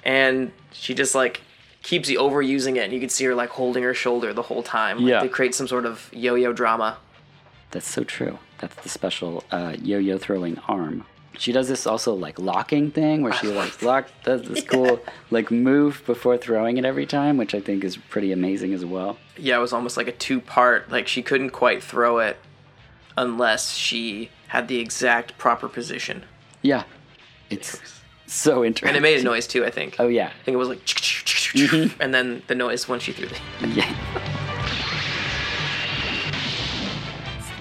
[0.04, 1.40] and she just like
[1.82, 4.62] keeps you overusing it and you can see her like holding her shoulder the whole
[4.62, 5.20] time like, Yeah.
[5.22, 6.98] they create some sort of yo-yo drama
[7.72, 8.38] That's so true.
[8.58, 11.04] That's the special uh, yo-yo throwing arm.
[11.38, 15.50] She does this also like locking thing where she like lock does this cool like
[15.50, 19.16] move before throwing it every time, which I think is pretty amazing as well.
[19.38, 20.90] Yeah, it was almost like a two part.
[20.92, 22.36] Like she couldn't quite throw it
[23.16, 26.24] unless she had the exact proper position.
[26.60, 26.84] Yeah,
[27.50, 27.80] it's
[28.26, 28.88] so interesting.
[28.88, 29.96] And it made a noise too, I think.
[29.98, 30.80] Oh yeah, I think it was like,
[31.54, 33.68] and then the noise when she threw the.
[33.68, 33.94] yeah.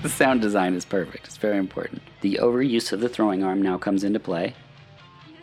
[0.01, 1.27] the sound design is perfect.
[1.27, 2.01] It's very important.
[2.21, 4.56] The overuse of the throwing arm now comes into play,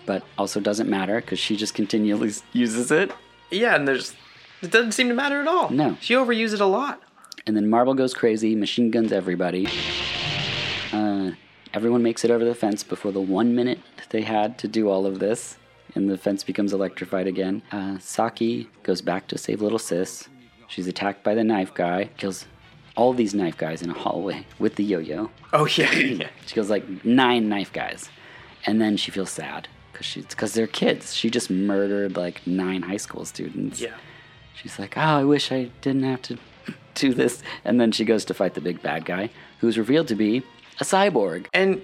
[0.06, 3.12] but also doesn't matter because she just continually uses it.
[3.50, 4.14] Yeah, and there's.
[4.62, 5.70] It doesn't seem to matter at all.
[5.70, 5.96] No.
[6.00, 7.00] She overused it a lot.
[7.46, 9.68] And then Marble goes crazy, machine guns everybody.
[10.92, 11.30] Uh,
[11.72, 13.78] everyone makes it over the fence before the one minute
[14.10, 15.56] they had to do all of this,
[15.94, 17.62] and the fence becomes electrified again.
[17.72, 20.28] Uh, Saki goes back to save little sis.
[20.68, 22.46] She's attacked by the knife guy, kills
[22.96, 25.30] all these knife guys in a hallway with the yo yo.
[25.52, 25.92] Oh, yeah.
[25.92, 26.28] yeah.
[26.46, 28.10] She kills like nine knife guys.
[28.66, 31.14] And then she feels sad because they're kids.
[31.14, 33.80] She just murdered like nine high school students.
[33.80, 33.94] Yeah.
[34.54, 36.38] She's like, oh, I wish I didn't have to
[36.94, 37.42] do this.
[37.64, 40.42] And then she goes to fight the big bad guy, who's revealed to be
[40.80, 41.46] a cyborg.
[41.52, 41.80] And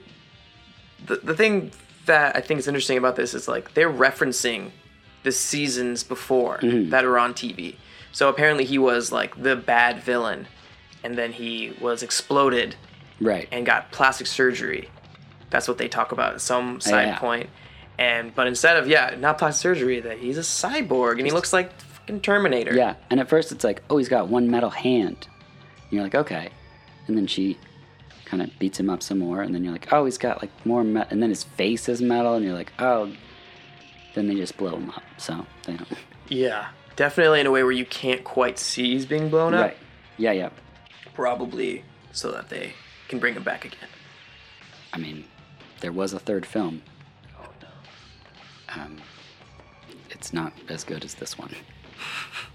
[1.06, 1.70] the, the thing
[2.06, 4.70] that I think is interesting about this is like they're referencing
[5.22, 6.90] the seasons before mm-hmm.
[6.90, 7.76] that are on TV.
[8.12, 10.46] So apparently he was like the bad villain,
[11.02, 12.76] and then he was exploded
[13.20, 13.48] Right.
[13.52, 14.88] and got plastic surgery.
[15.50, 17.18] That's what they talk about at some side Yeah.
[17.18, 17.50] point.
[17.98, 21.52] And but instead of yeah, not plastic surgery, that he's a cyborg and he looks
[21.52, 22.74] like fucking Terminator.
[22.74, 22.94] yeah.
[23.10, 25.28] And at first it's like, oh, he's got one metal hand.
[25.84, 26.50] And you're like, okay.
[27.06, 27.56] And then she
[28.36, 29.42] kind of beats him up some more.
[29.42, 31.08] And then you're like, oh, he's got like more metal.
[31.12, 32.34] And then his face is metal.
[32.34, 33.12] And you're like, oh.
[34.14, 35.04] Then they just blow him up.
[35.18, 35.88] So they don't.
[36.28, 36.68] Yeah.
[36.96, 39.62] Definitely in a way where you can't quite see he's being blown up.
[39.62, 39.76] Right.
[40.18, 40.50] Yeah, yeah.
[41.14, 42.72] Probably so that they
[43.08, 43.88] can bring him back again.
[44.92, 45.24] I mean,
[45.80, 46.82] there was a third film.
[47.40, 48.82] Oh no.
[48.82, 48.96] Um,
[50.10, 51.54] it's not as good as this one.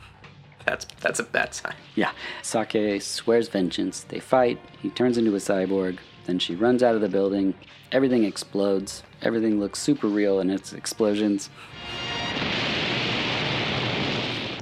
[0.66, 1.74] That's that's a bad sign.
[1.96, 2.12] Yeah.
[2.44, 4.02] Saki swears vengeance.
[4.02, 4.60] They fight.
[4.82, 5.98] He turns into a cyborg.
[6.26, 7.56] Then she runs out of the building.
[7.92, 9.02] Everything explodes.
[9.22, 11.50] Everything looks super real in its explosions.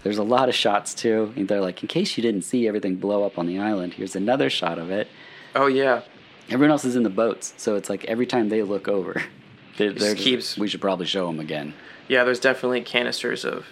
[0.03, 1.33] There's a lot of shots too.
[1.35, 4.49] They're like, in case you didn't see everything blow up on the island, here's another
[4.49, 5.09] shot of it.
[5.53, 6.01] Oh yeah.
[6.49, 9.21] Everyone else is in the boats, so it's like every time they look over,
[9.77, 11.73] they're, they're just- keeps- we should probably show them again.
[12.07, 13.65] Yeah, there's definitely canisters of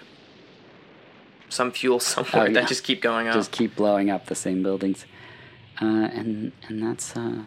[1.49, 2.53] some fuel somewhere Oh, yeah.
[2.61, 3.33] that just keep going up.
[3.35, 5.05] just keep blowing up the same buildings,
[5.81, 7.43] uh, and and that's uh,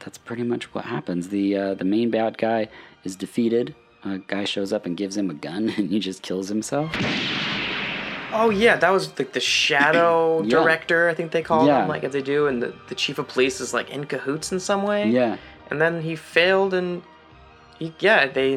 [0.00, 1.28] that's pretty much what happens.
[1.28, 2.68] The uh, the main bad guy
[3.04, 3.74] is defeated.
[4.04, 6.90] A guy shows up and gives him a gun, and he just kills himself.
[8.34, 10.48] Oh yeah, that was like the shadow Yeah.
[10.50, 11.82] director, I think they call Yeah.
[11.82, 14.50] him, like if they do, and the, the chief of police is like in cahoots
[14.52, 15.10] in some way.
[15.10, 15.36] Yeah,
[15.70, 17.02] And then he failed, and
[17.78, 18.52] he yeah they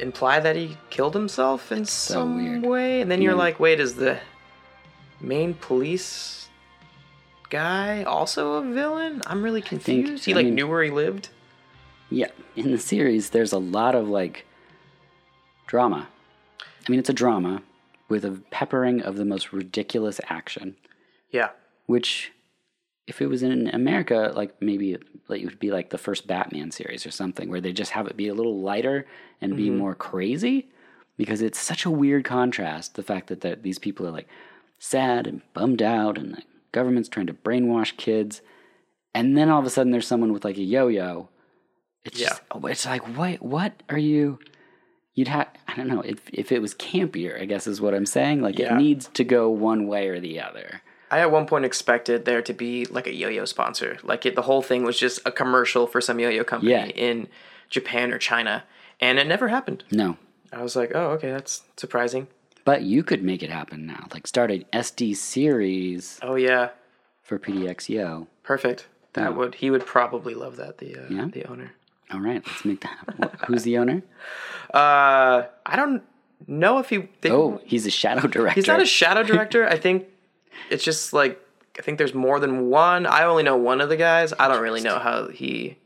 [0.00, 2.62] imply that he killed himself in so some weird.
[2.66, 3.38] way, and then you're Yeah.
[3.38, 4.18] like, wait, is the
[5.20, 6.48] main police
[7.50, 9.22] guy also a villain?
[9.26, 10.24] I'm really think- confused.
[10.24, 11.28] he I like mean- knew where he lived.
[12.10, 12.28] yeah.
[12.56, 14.44] In the series, there's a lot of like
[15.66, 16.08] drama.
[16.60, 17.62] I mean, it's a drama
[18.08, 20.76] with a peppering of the most ridiculous action.
[21.30, 21.50] Yeah.
[21.86, 22.32] which
[23.10, 26.26] if it was in America, like maybe it, like, it would be like the first
[26.26, 29.04] Batman series or something, where they just have it be a little lighter
[29.40, 29.78] and be mm-hmm.
[29.78, 30.68] more crazy,
[31.16, 32.94] because it's such a weird contrast.
[32.94, 34.28] The fact that that these people are like
[34.78, 36.42] sad and bummed out, and the
[36.72, 38.40] government's trying to brainwash kids,
[39.12, 41.28] and then all of a sudden there's someone with like a yo-yo.
[42.04, 42.28] It's Yeah.
[42.28, 44.38] just, oh, it's like what what are you?
[45.14, 48.06] You'd have I don't know if if it was campier, I guess is what I'm
[48.06, 48.40] saying.
[48.40, 48.74] Like Yeah.
[48.74, 50.80] it needs to go one way or the other.
[51.10, 53.98] I at one point expected there to be like a yo-yo sponsor.
[54.02, 56.86] Like it, the whole thing was just a commercial for some yo-yo company Yeah.
[56.86, 57.28] in
[57.68, 58.64] Japan or China,
[59.00, 59.84] and it never happened.
[59.90, 60.16] No,
[60.52, 62.26] I was like, oh, okay, that's surprising.
[62.64, 64.06] But you could make it happen now.
[64.12, 66.70] Like start an SD series Oh yeah,
[67.22, 68.26] for PDXyo.
[68.42, 68.86] perfect.
[69.14, 69.28] That Yeah.
[69.30, 70.78] would he would probably love that.
[70.78, 71.26] The uh, Yeah?
[71.32, 71.72] the owner.
[72.12, 72.96] All right, let's make that.
[72.98, 73.30] happen.
[73.46, 74.02] Who's the owner?
[74.72, 76.02] Uh, I don't
[76.46, 77.08] know if he.
[77.22, 78.54] They, Oh, he's a shadow director.
[78.60, 79.66] he's not a shadow director.
[79.74, 80.06] I think
[80.70, 81.40] it's just like
[81.78, 83.06] I think there's more than one.
[83.06, 84.32] I only know one of the guys.
[84.38, 85.78] I don't really know how he.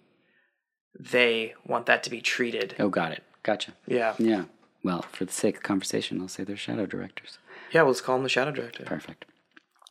[0.98, 2.74] They want that to be treated.
[2.78, 3.22] Oh, got it.
[3.42, 3.72] Gotcha.
[3.86, 4.14] Yeah.
[4.18, 4.44] Yeah.
[4.82, 7.38] Well, for the sake of conversation, I'll say they're shadow directors.
[7.72, 8.84] Yeah, well, let's call them the shadow director.
[8.84, 9.24] Perfect.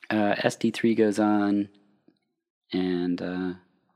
[0.10, 1.70] Uh, SD3 goes on,
[2.72, 3.54] and uh,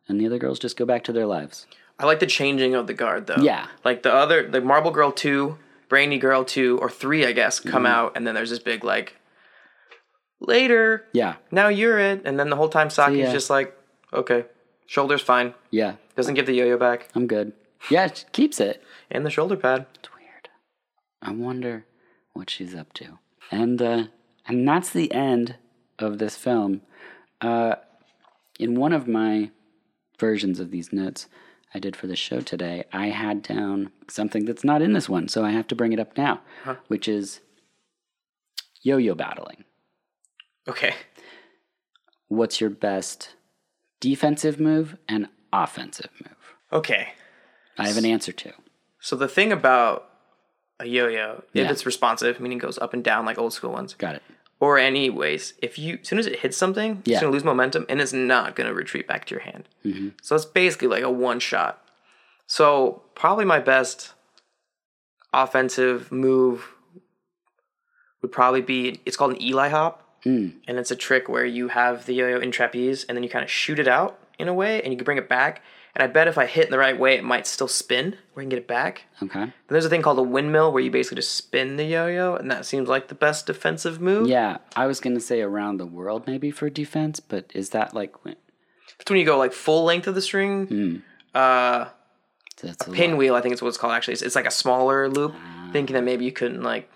[0.07, 1.65] and the other girls just go back to their lives.
[1.99, 3.41] I like the changing of the guard though.
[3.41, 3.67] Yeah.
[3.83, 5.57] Like the other, the Marble Girl two,
[5.89, 7.93] Brandy Girl two, or three, I guess, come Mm-hmm.
[7.93, 9.15] out, and then there's this big like.
[10.39, 11.35] Later, Yeah.
[11.51, 13.75] now you're it, and then the whole time Saki's just like,
[14.13, 14.45] okay,
[14.85, 15.53] Shoulder's fine.
[15.71, 17.09] Yeah, Doesn't give the yo-yo back.
[17.15, 17.53] I'm good.
[17.89, 18.83] Yeah, it keeps it.
[19.11, 19.85] And the shoulder pad.
[19.99, 20.49] It's weird.
[21.21, 21.85] I wonder
[22.33, 23.19] what she's up to.
[23.51, 24.03] And uh,
[24.47, 25.55] and that's the end
[25.99, 26.81] of this film.
[27.41, 27.75] Uh,
[28.59, 29.51] in one of my
[30.19, 31.27] versions of these notes
[31.73, 35.27] I did for the show today, I had down something that's not in this one,
[35.27, 36.41] so I have to bring it up now,
[36.87, 37.41] which is
[38.81, 39.65] yo-yo battling.
[40.67, 40.93] Okay.
[42.27, 43.35] What's your best
[43.99, 46.35] defensive move and offensive move?
[46.71, 47.09] Okay.
[47.77, 48.53] I have an answer to.
[48.99, 50.09] So the thing about
[50.79, 51.71] a yo-yo, if Yeah.
[51.71, 54.23] it's responsive, meaning it goes up and down like old school ones, Got it.
[54.59, 57.15] or anyways, if you as soon as it hits something, Yeah.
[57.15, 59.69] it's gonna lose momentum and it's not gonna retreat back to your hand.
[59.85, 60.09] Mm-hmm.
[60.21, 61.83] So it's basically like a one shot.
[62.45, 64.13] So probably my best
[65.33, 66.73] offensive move
[68.21, 70.53] would probably be it's called an Eli hop, Mm.
[70.67, 73.43] and it's a trick where you have the yo-yo in trapeze and then you kind
[73.45, 75.61] of shoot it out in a way, and you can bring it back.
[75.95, 78.43] And I bet if I hit in the right way, it might still spin where
[78.43, 79.05] you can get it back.
[79.23, 79.39] Okay.
[79.39, 82.51] Then there's a thing called a windmill where you basically just spin the yo-yo, and
[82.51, 84.27] that seems like the best defensive move.
[84.27, 88.23] Yeah, I was gonna say around the world maybe for defense, but is that like
[88.23, 88.35] when-
[88.99, 91.01] It's when you go like full length of the string.
[91.33, 91.85] Uh,
[92.61, 92.95] that's a lot.
[92.97, 93.93] pinwheel, I think it's what it's called.
[93.93, 95.33] Actually, it's, it's like a smaller loop.
[95.73, 96.89] Thinking that maybe you couldn't like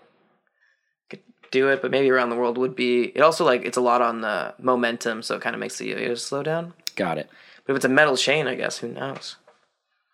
[1.52, 3.04] do it, but maybe around the world would be.
[3.16, 5.88] It also like it's a lot on the momentum, so it kind of makes the
[5.88, 6.74] yo-yo slow down.
[6.96, 7.30] Got it.
[7.66, 9.36] But if it's a metal chain, I guess who knows?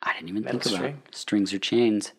[0.04, 1.02] I didn't even Metal think about string.
[1.12, 2.12] strings or chains.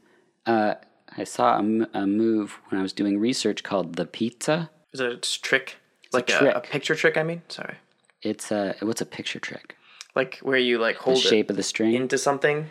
[0.47, 0.75] Uh,
[1.17, 4.71] I saw a, m- a move when I was doing research called the pizza.
[4.93, 5.77] Is it a trick?
[6.13, 6.55] like a, trick.
[6.57, 7.17] a picture trick?
[7.19, 7.75] I mean, sorry,
[8.23, 9.77] It's a what's a picture trick?
[10.17, 11.93] like where you like hold The shape of the string.
[11.95, 12.67] into something.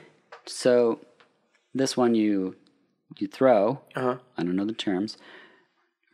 [0.45, 0.99] so
[1.73, 2.55] this one you
[3.17, 3.79] you throw.
[3.95, 4.15] Uh huh.
[4.37, 5.17] I don't know the terms.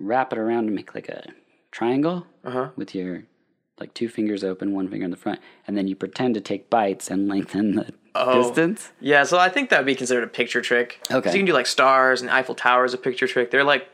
[0.03, 1.23] Wrap it around to make like a
[1.71, 2.69] triangle Uh-huh.
[2.75, 3.23] with your
[3.79, 6.69] like two fingers open, one finger in the front, and then you pretend to take
[6.69, 8.43] bites and lengthen the Oh.
[8.43, 8.91] distance.
[8.99, 10.99] Yeah, so I think that would be considered a picture trick.
[11.09, 11.31] Okay.
[11.31, 13.49] you can do like stars and Eiffel Tower is a picture trick.
[13.49, 13.87] They're like,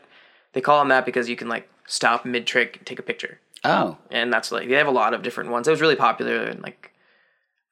[0.52, 3.40] they call them that because you can like stop mid trick and take a picture.
[3.64, 5.66] Oh, And that's like, they have a lot of different ones.
[5.68, 6.92] It was really popular and like,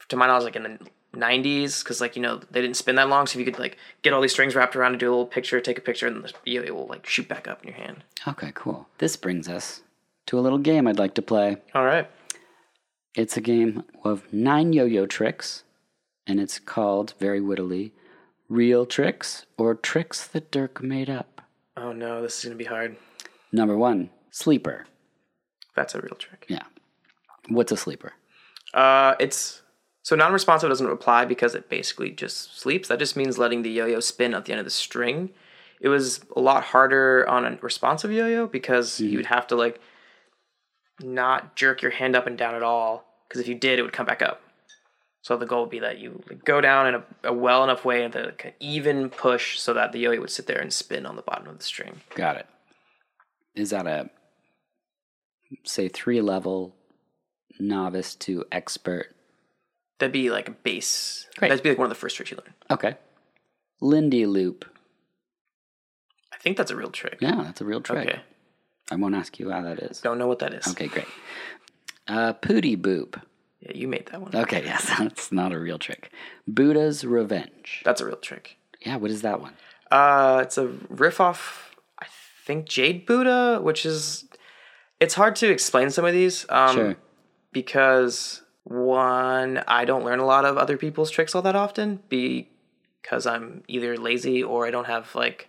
[0.09, 0.78] to my knowledge, like in the
[1.14, 3.26] 90s, because like, you know, they didn't spin that long.
[3.26, 5.26] So if you could like get all these strings wrapped around and do a little
[5.26, 8.04] picture, take a picture, and the yo will like shoot back up in your hand.
[8.26, 8.88] okay, cool.
[8.98, 9.82] This brings us
[10.26, 11.56] to a little game I'd like to play.
[11.74, 12.11] All right.
[13.14, 15.64] It's a game of nine yo yo tricks,
[16.26, 17.92] and it's called, very wittily,
[18.48, 21.42] Real Tricks or Tricks that Dirk Made Up.
[21.76, 22.96] Oh no, this is going to be hard.
[23.52, 24.86] Number one, sleeper.
[25.74, 26.46] That's a real trick.
[26.48, 26.64] Yeah.
[27.48, 28.12] What's a sleeper?
[28.74, 29.62] Uh, it's
[30.09, 32.88] so non-responsive doesn't apply because it basically just sleeps.
[32.88, 35.28] That just means letting the yo-yo spin at the end of the string.
[35.82, 39.04] It was a lot harder on a responsive yo-yo because mm-hmm.
[39.04, 39.82] you would have to like
[41.02, 43.92] not jerk your hand up and down at all because if you did, it would
[43.92, 44.40] come back up.
[45.20, 47.84] So the goal would be that you like, go down in a, a well enough
[47.84, 51.04] way and like an even push so that the yo-yo would sit there and spin
[51.04, 52.00] on the bottom of the string.
[52.14, 52.46] Got it.
[53.54, 54.09] Is that a,
[55.64, 56.74] say, three level
[57.61, 59.14] novice to expert?
[59.99, 61.26] That'd be like a base.
[61.36, 61.49] Great.
[61.49, 62.55] That'd be like one of the first tricks you learn.
[62.70, 62.96] Okay.
[63.80, 64.64] Lindy loop.
[66.32, 67.18] I think that's a real trick.
[67.20, 68.07] Yeah, that's a real trick.
[68.09, 68.20] Okay.
[68.90, 70.01] I won't ask you how that is.
[70.01, 70.66] Don't know what that is.
[70.68, 71.07] Okay, great.
[72.07, 73.20] Uh, Pootie boop.
[73.61, 74.34] Yeah, you made that one.
[74.34, 76.11] Okay, yes, that's not a real trick.
[76.46, 77.82] Buddha's revenge.
[77.84, 78.57] That's a real trick.
[78.80, 79.55] Yeah, what is that one?
[79.90, 82.07] Uh, it's a riff off, I
[82.46, 84.24] think Jade Buddha, which is.
[85.01, 86.46] It's hard to explain some of these.
[86.49, 86.96] Um, Sure.
[87.53, 93.27] Because one, I don't learn a lot of other people's tricks all that often because
[93.27, 95.49] I'm either lazy or I don't have like.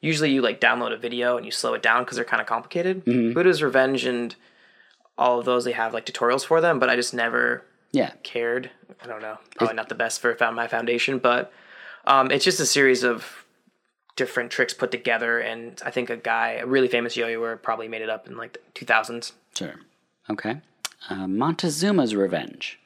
[0.00, 2.46] Usually, you like download a video and you slow it down because they're kind of
[2.46, 3.04] complicated.
[3.04, 4.36] Buddha's Revenge and
[5.16, 8.12] all of those they have like tutorials for them, but I just never Yeah.
[8.22, 8.70] cared.
[9.02, 9.38] I don't know.
[9.56, 11.50] Probably not the best for my foundation, but
[12.06, 13.44] um, it's just a series of
[14.16, 15.38] different tricks put together.
[15.38, 18.52] And I think a guy, a really famous yo-yoer, probably made it up in like
[18.52, 19.32] the 2000s.
[19.56, 19.74] Sure.
[20.28, 20.60] Okay.
[21.08, 22.78] Uh, Montezuma's revenge.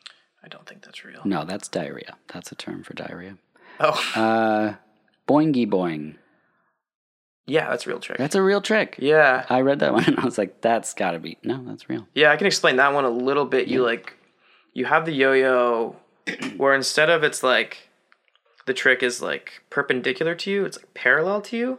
[0.45, 1.21] I don't think that's real.
[1.25, 2.17] No, that's diarrhea.
[2.33, 3.37] That's a term for diarrhea.
[3.79, 4.75] Oh, Uh,
[5.29, 6.17] boingy boing.
[7.47, 8.19] yeah, that's a real trick.
[8.19, 8.97] That's a real trick.
[8.99, 11.39] yeah, I read that one and I was like, that's gotta be.
[11.43, 12.07] No, that's real.
[12.15, 12.31] yeah.
[12.31, 13.69] I can explain that one a little bit.
[13.69, 14.15] You like,
[14.75, 15.97] you have the yo-yo
[16.57, 17.89] where instead of it's like
[18.67, 21.79] the trick is like perpendicular to you, it's like parallel to you.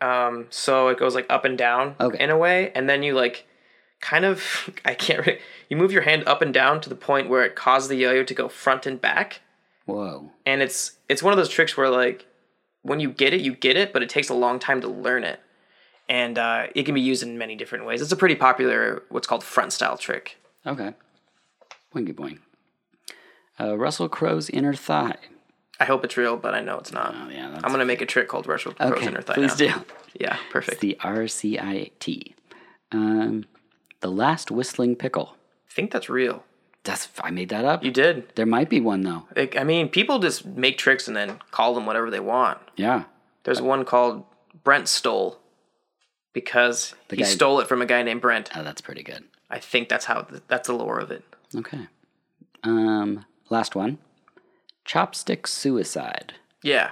[0.00, 2.22] Um, so it goes like up and down Okay.
[2.22, 3.46] in a way, and then you like
[4.00, 7.28] kind of I can't re- you move your hand up and down to the point
[7.28, 9.40] where it causes the yo-yo to go front and back,
[9.86, 10.30] Whoa.
[10.46, 12.26] and it's it's one of those tricks where like
[12.82, 15.22] when you get it, you get it, but it takes a long time to learn
[15.24, 15.40] it,
[16.08, 18.00] and uh, it can be used in many different ways.
[18.00, 20.38] It's a pretty popular what's called front style trick.
[20.66, 20.94] Okay.
[21.94, 22.38] Boingy boing.
[23.58, 25.16] Uh, Russell Crowe's inner thigh.
[25.78, 27.14] I hope it's real, but I know it's not.
[27.14, 29.34] Oh, yeah, I'm gonna make a trick called Russell Crowe's Okay, inner thigh.
[29.34, 29.78] please now.
[29.78, 29.84] do.
[30.18, 30.80] Yeah, It's perfect.
[30.80, 32.34] the RCIT.
[32.92, 33.44] Um,
[34.00, 35.36] the last whistling pickle.
[35.68, 36.44] I think that's real.
[36.84, 37.84] That's I made that up.
[37.84, 38.34] You did.
[38.36, 39.24] There might be one though.
[39.36, 42.58] Like, I mean, people just make tricks and then call them whatever they want.
[42.76, 43.04] Yeah.
[43.44, 44.24] There's one called
[44.64, 45.38] Brent Stole
[46.32, 48.50] because The he guy- stole it from a guy named Brent.
[48.56, 49.24] Oh, that's pretty good.
[49.50, 51.24] I think that's how that's the lore of it.
[51.54, 51.88] Okay.
[52.62, 53.98] Um, last one.
[54.86, 56.34] Chopstick suicide.
[56.62, 56.90] Yeah,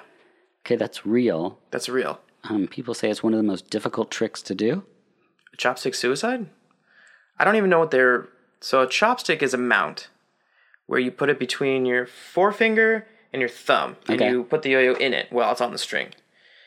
[0.64, 1.58] Okay, that's real.
[1.70, 2.20] that's real.
[2.44, 4.84] Um, people say it's one of the most difficult tricks to do.
[5.56, 6.46] Chopstick suicide?
[7.38, 8.28] I don't even know what they're.
[8.60, 10.08] So a chopstick is a mount
[10.86, 14.30] where you put it between your forefinger and your thumb, and Okay.
[14.30, 16.08] you put the yo-yo in it while it's on the string.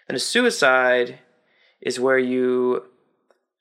[0.08, 1.20] And a suicide
[1.82, 2.86] is where you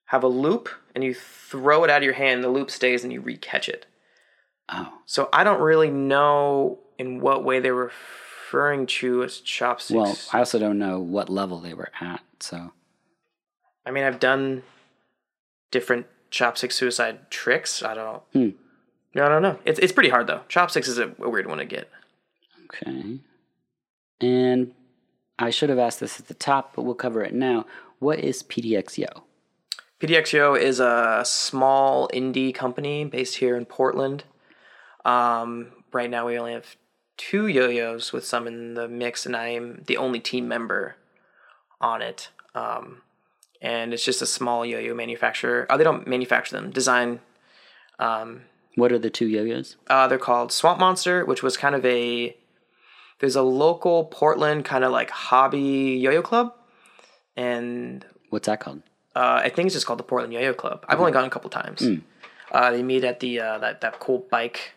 [0.07, 2.45] have a loop and you throw it out of your hand.
[2.45, 3.87] The loop stays, and you re-catch it.
[4.69, 9.97] Oh, So I don't really know in what way they're referring to as chopsticks.
[9.97, 12.21] well, I also don't know what level they were at.
[12.41, 12.73] So
[13.87, 14.63] I mean, I've done
[15.71, 17.83] different chopstick suicide tricks.
[17.83, 18.23] I don't.
[18.33, 18.49] Hmm.
[19.17, 19.59] I don't know.
[19.65, 20.43] It's it's pretty hard though.
[20.49, 21.91] Chopsticks is a, a weird one to get.
[22.67, 23.19] okay.
[24.21, 24.73] And
[25.39, 27.67] I should have asked this at the top, but we'll cover it now.
[27.99, 29.23] What is PDXYO?
[29.99, 34.25] PDXO is a small indie company based here in Portland.
[35.05, 36.77] Um, right now, we only have
[37.17, 40.97] two yo-yos with some in the mix, and I am the only team member
[41.81, 42.29] on it.
[42.55, 43.03] Um,
[43.61, 45.67] and it's just a small yo-yo manufacturer.
[45.71, 46.71] Oh, they don't manufacture them.
[46.71, 47.21] Design
[48.77, 49.77] What are the two yo-yos?
[49.89, 52.37] Uh, they're called Swamp Monster, which was kind of a
[53.19, 56.55] there's a local Portland kind of like hobby yo-yo club,
[57.37, 58.83] and What's that called?
[59.15, 60.85] uh, I think it's just called the Portland Yo-Yo Club.
[60.89, 61.83] I've only gone a couple times.
[62.53, 64.73] Uh, they meet at the uh, that that cool bike,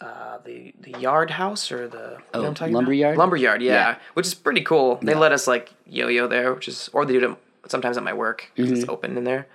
[0.00, 3.16] uh, the the Yard House or the Oh, what I'm talking Lumberyard?
[3.16, 3.96] Lumberyard, yeah, Yeah.
[4.14, 4.96] which is pretty cool.
[5.00, 7.38] They let us like yo-yo there, which is or they do it
[7.68, 9.46] sometimes at my work 'cause it's open in there,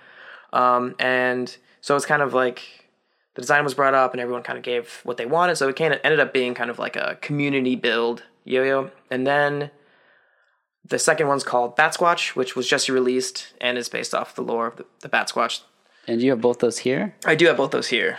[0.52, 2.62] um, and so it's kind of like
[3.34, 5.56] the design was brought up and everyone kind of gave what they wanted.
[5.56, 8.90] So it kind of ended up being kind of like a community build yo-yo.
[9.10, 9.70] And then
[10.84, 14.42] the second one's called Bat Squatch, which was just released and is based off the
[14.42, 15.60] lore of the, the Bat Squatch.
[16.08, 17.14] And you have both those here?
[17.24, 18.18] I do have both those here.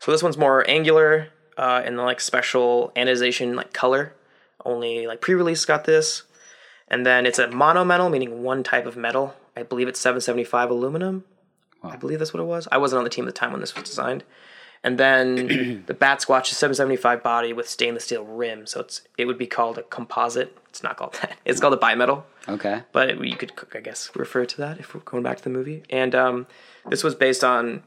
[0.00, 4.12] So this one's more angular uh, and like special anodization, like color.
[4.64, 6.24] Only like pre-release got this.
[6.88, 9.34] And then it's a monometal, meaning one type of metal.
[9.56, 11.24] I believe it's 775 aluminum.
[11.82, 12.66] I believe that's what it was.
[12.72, 14.24] I wasn't on the team at the time when this was designed.
[14.82, 19.24] And then the Bat Squatch is 775 body with stainless steel rim, so it's it
[19.26, 20.56] would be called a composite.
[20.68, 21.36] It's not called that.
[21.46, 22.82] It's called a bimetal, Okay.
[22.92, 25.50] but it, you could I guess refer to that if we're going back to the
[25.50, 25.84] movie.
[25.88, 26.46] And um,
[26.88, 27.82] this was based on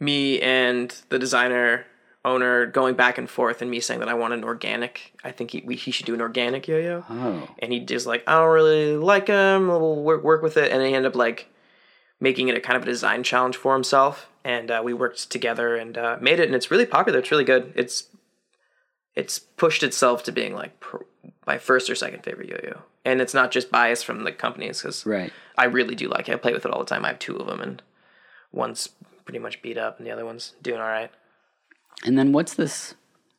[0.00, 1.86] me and the designer
[2.24, 5.12] owner going back and forth, and me saying that I want an organic.
[5.22, 7.48] I think he we, he should do an organic yo-yo Oh.
[7.58, 9.68] and he just like I don't really like him.
[9.68, 11.48] We'll work work with it, and he ended up like
[12.20, 14.28] making it a kind of a design challenge for himself.
[14.46, 17.18] And uh, we worked together and uh, made it, and it's really popular.
[17.18, 17.72] It's really good.
[17.76, 18.08] It's
[19.14, 21.04] it's pushed itself to being like pr-
[21.46, 25.06] my first or second favorite yo-yo, and it's not just bias from the companies because
[25.06, 25.32] Right.
[25.56, 26.32] I really do like it.
[26.32, 27.04] I play with it all the time.
[27.04, 27.82] I have two of them, and
[28.52, 28.88] one's
[29.24, 31.10] pretty much beat up, and the other one's doing all right.
[32.04, 32.94] And then what's this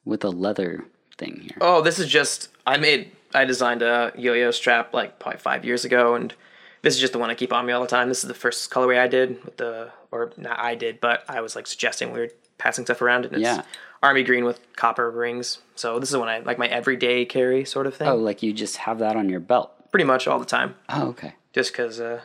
[0.06, 0.86] with a leather
[1.18, 1.58] thing here?
[1.62, 5.84] Oh, this is just I made I designed a yo-yo strap like probably five years
[5.86, 6.34] ago, and
[6.82, 8.08] this is just the one I keep on me all the time.
[8.10, 11.41] This is the first colorway I did with the, or not I did, but I
[11.41, 13.64] was like suggesting we were passing stuff around, and it's Yeah.
[14.01, 15.60] army green with copper rings.
[15.76, 18.08] So this is the one I like my everyday carry sort of thing.
[18.08, 19.72] Oh, like you just have that on your belt.
[19.91, 21.34] Pretty much all the time, Oh, okay.
[21.53, 22.22] just because uh,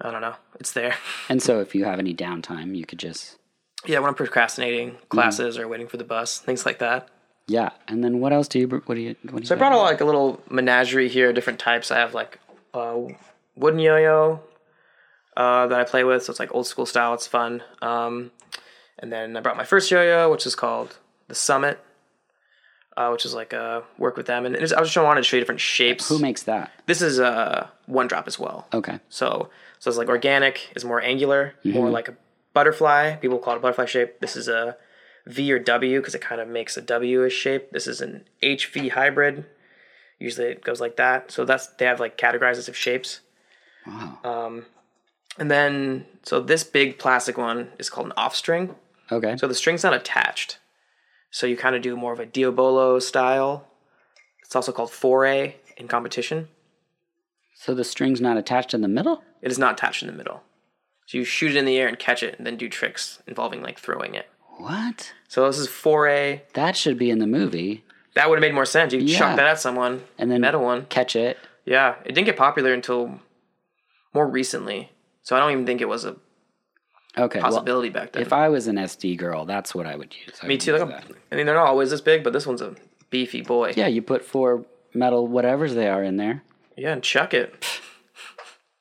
[0.00, 0.94] I don't know, it's there.
[1.28, 3.36] And so if you have any downtime, you could just
[3.86, 5.06] yeah, when I'm procrastinating Mm-hmm.
[5.08, 7.08] classes or waiting for the bus, things like that.
[7.46, 7.70] yeah.
[7.88, 9.72] And then what else do you what do you what do you So I brought
[9.72, 11.90] a, like a little menagerie here, different types.
[11.90, 12.38] I have like
[12.74, 13.08] a
[13.56, 14.40] wooden yo-yo
[15.36, 17.14] uh, that I play with, so it's like old school style.
[17.14, 17.62] It's fun.
[17.82, 18.30] Um,
[18.98, 21.78] and then I brought my first yo-yo, which is called the Summit,
[22.96, 24.44] uh, which is like a work with them.
[24.46, 26.08] And I was just wanted to show you different shapes.
[26.08, 26.70] Who makes that?
[26.86, 28.66] this is uh, one drop as well.
[28.74, 28.98] Okay.
[29.08, 32.14] So so it's like organic is more angular, more like a
[32.52, 33.16] butterfly.
[33.16, 34.20] People call it a butterfly shape.
[34.20, 34.76] This is a
[35.26, 37.70] V or W because it kind of makes a W-ish shape.
[37.70, 39.46] This is an HV hybrid.
[40.18, 41.30] Usually it goes like that.
[41.30, 43.20] So that's they have like categorized of shapes.
[43.86, 44.18] Wow.
[44.24, 44.66] Um,
[45.38, 48.74] and then so this big plastic one is called an off string.
[49.10, 49.36] Okay.
[49.36, 50.58] So the string's not attached.
[51.30, 53.66] So you kind of do more of a Diabolo style.
[54.44, 56.48] It's also called 4A in competition.
[57.54, 59.22] So the string's not attached in the middle?
[59.42, 60.42] It is not attached in the middle.
[61.10, 63.62] So you shoot it in the air and catch it, and then do tricks involving
[63.62, 64.28] like throwing it.
[64.58, 65.12] What?
[65.26, 66.42] So this is 4A.
[66.54, 67.82] That should be in the movie.
[68.14, 68.92] That would have made more sense.
[68.92, 69.18] You Yeah.
[69.18, 70.04] chuck that at someone.
[70.18, 70.86] And then metal one.
[70.86, 71.36] catch it.
[71.64, 73.18] Yeah, it didn't get popular until
[74.14, 74.92] more recently.
[75.24, 76.14] So I don't even think it was a
[77.18, 77.40] Okay.
[77.40, 78.22] Well, possibility back then.
[78.22, 80.38] if I was an SD girl, that's what I would use.
[80.40, 80.70] I Me would too.
[80.74, 82.76] use Like I mean, they're not always this big, but this one's a
[83.10, 83.74] beefy boy.
[83.76, 86.44] Yeah, you put four metal whatevers they are in there.
[86.76, 87.52] Yeah, and chuck it.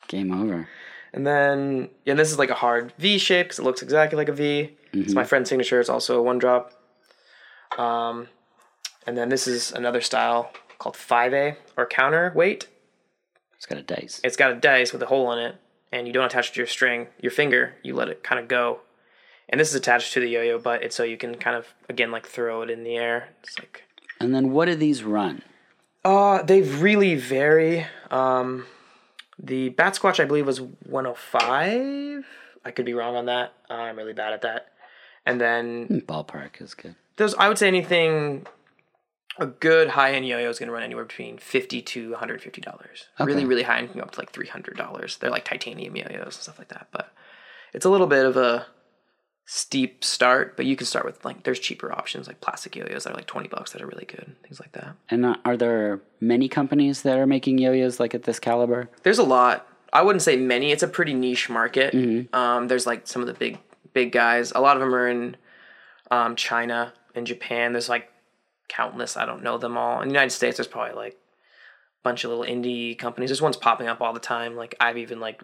[0.07, 0.67] Game over.
[1.13, 4.29] And then, yeah, this is like a hard V shape because it looks exactly like
[4.29, 4.77] a V.
[4.93, 5.79] It's my friend's signature.
[5.79, 6.73] It's also a one drop.
[7.77, 8.27] Um,
[9.05, 12.67] and then this is another style called 5A or counterweight.
[13.55, 14.21] It's got a dice.
[14.23, 15.55] It's got a dice with a hole in it,
[15.91, 17.75] and you don't attach it to your string, your finger.
[17.83, 18.81] You let it kind of go.
[19.49, 22.11] And this is attached to the yo-yo, but it's so you can kind of again
[22.11, 23.29] like throw it in the air.
[23.43, 23.83] It's like
[24.19, 25.41] And then what do these run?
[26.05, 27.85] Uh, they really vary.
[28.09, 28.65] Um,
[29.41, 32.25] the bat squatch I believe was 105.
[32.65, 33.53] I could be wrong on that.
[33.69, 34.67] Uh, I'm really bad at that.
[35.25, 36.95] And then Hmm, Ballpark is good.
[37.17, 38.45] there's I would say anything
[39.37, 43.07] a good high end yo-yo is going to run anywhere between 50 to 150 dollars.
[43.19, 45.17] Really really high end can go up to like 300 dollars.
[45.17, 47.13] They're like titanium yo-yos and stuff like that, but
[47.73, 48.65] it's a little bit of a
[49.51, 53.13] steep start, but you can start with like there's cheaper options like plastic yo-yos that
[53.13, 54.95] are like 20 bucks that are really good, things like that.
[55.09, 58.91] And uh, are there many companies that are making yo-yos like at this caliber?
[59.01, 59.67] There's a lot.
[59.91, 60.71] I wouldn't say many.
[60.71, 61.95] It's a pretty niche market.
[62.31, 63.57] Um, there's like some of the big
[63.91, 64.51] big guys.
[64.53, 65.35] A lot of them are in
[66.11, 67.71] um, China and Japan.
[67.71, 68.11] There's like
[68.67, 69.17] countless.
[69.17, 69.99] I don't know them all.
[70.03, 73.31] In the United States, there's probably like a bunch of little indie companies.
[73.31, 74.55] There's ones popping up all the time.
[74.55, 75.41] Like I've even like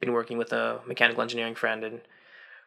[0.00, 2.00] been working with a mechanical engineering friend and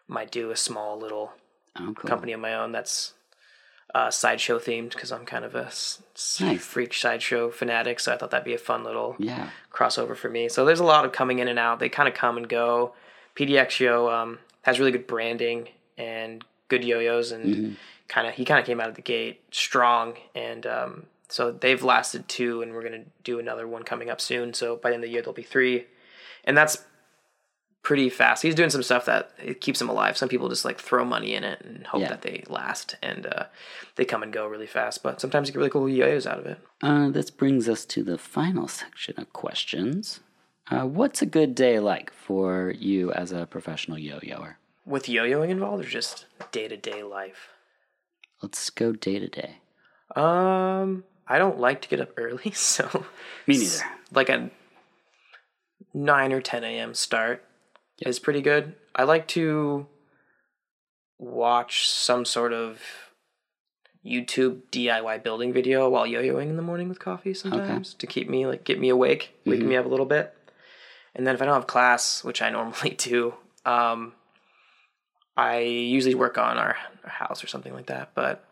[0.07, 1.33] might do a small little
[1.77, 2.07] Oh, cool.
[2.09, 3.13] company of my own that's
[3.93, 6.01] uh, sideshow themed because I'm kind of a s-
[6.41, 6.65] Nice.
[6.65, 7.99] freak sideshow fanatic.
[7.99, 9.49] So I thought that'd be a fun little Yeah.
[9.71, 10.49] crossover for me.
[10.49, 11.79] So there's a lot of coming in and out.
[11.79, 12.93] They kind of come and go.
[13.35, 17.77] PDX Yo um, has really good branding and good yo-yos, and
[18.07, 20.15] kind of he kind of came out of the gate strong.
[20.33, 24.53] And um, so they've lasted two, and we're gonna do another one coming up soon.
[24.53, 25.87] So by the end of the year there'll be three,
[26.43, 26.83] and that's
[27.85, 28.41] pretty fast.
[28.43, 30.17] He's doing some stuff that it keeps him alive.
[30.17, 32.09] Some people just like throw money in it and hope Yeah.
[32.09, 33.45] that they last, and uh,
[33.95, 35.03] they come and go really fast.
[35.03, 36.59] But sometimes you get really cool yo-yos out of it.
[36.81, 40.19] Uh, this brings us to the final section of questions.
[40.69, 44.57] Uh, what's a good day like for you as a professional yo-yoer?
[44.85, 47.49] With yo-yoing involved, or just day-to-day life.
[48.41, 49.57] Let's go day to day.
[50.15, 53.05] Um, I don't like to get up early, so
[53.47, 53.83] Me neither.
[54.11, 54.49] like a
[55.93, 56.93] nine or ten a.m.
[56.93, 57.43] start
[57.99, 58.75] is pretty good.
[58.95, 59.87] I like to
[61.17, 62.81] watch some sort of
[64.05, 68.45] YouTube DIY building video while yo-yoing in the morning with coffee sometimes to keep me
[68.45, 70.33] like get me awake, wake me up a little bit.
[71.15, 73.33] And then if I don't have class, which I normally do,
[73.65, 74.13] um,
[75.37, 78.11] I usually work on our, our house or something like that.
[78.13, 78.45] But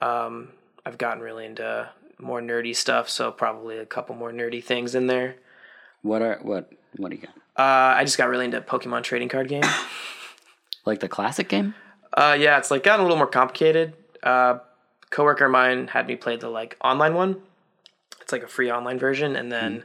[0.00, 0.50] um,
[0.86, 1.88] I've gotten really into
[2.18, 5.36] more nerdy stuff, so probably a couple more nerdy things in there.
[6.02, 7.34] What are what what do you got?
[7.56, 9.62] Uh, I just got really into Pokemon trading card game.
[10.86, 11.74] Like the classic game?
[12.12, 13.92] Uh, yeah, it's like gotten a little more complicated.
[14.22, 14.58] Uh,
[15.10, 17.36] coworker of mine had me play the like online one.
[18.22, 19.84] It's like a free online version, and then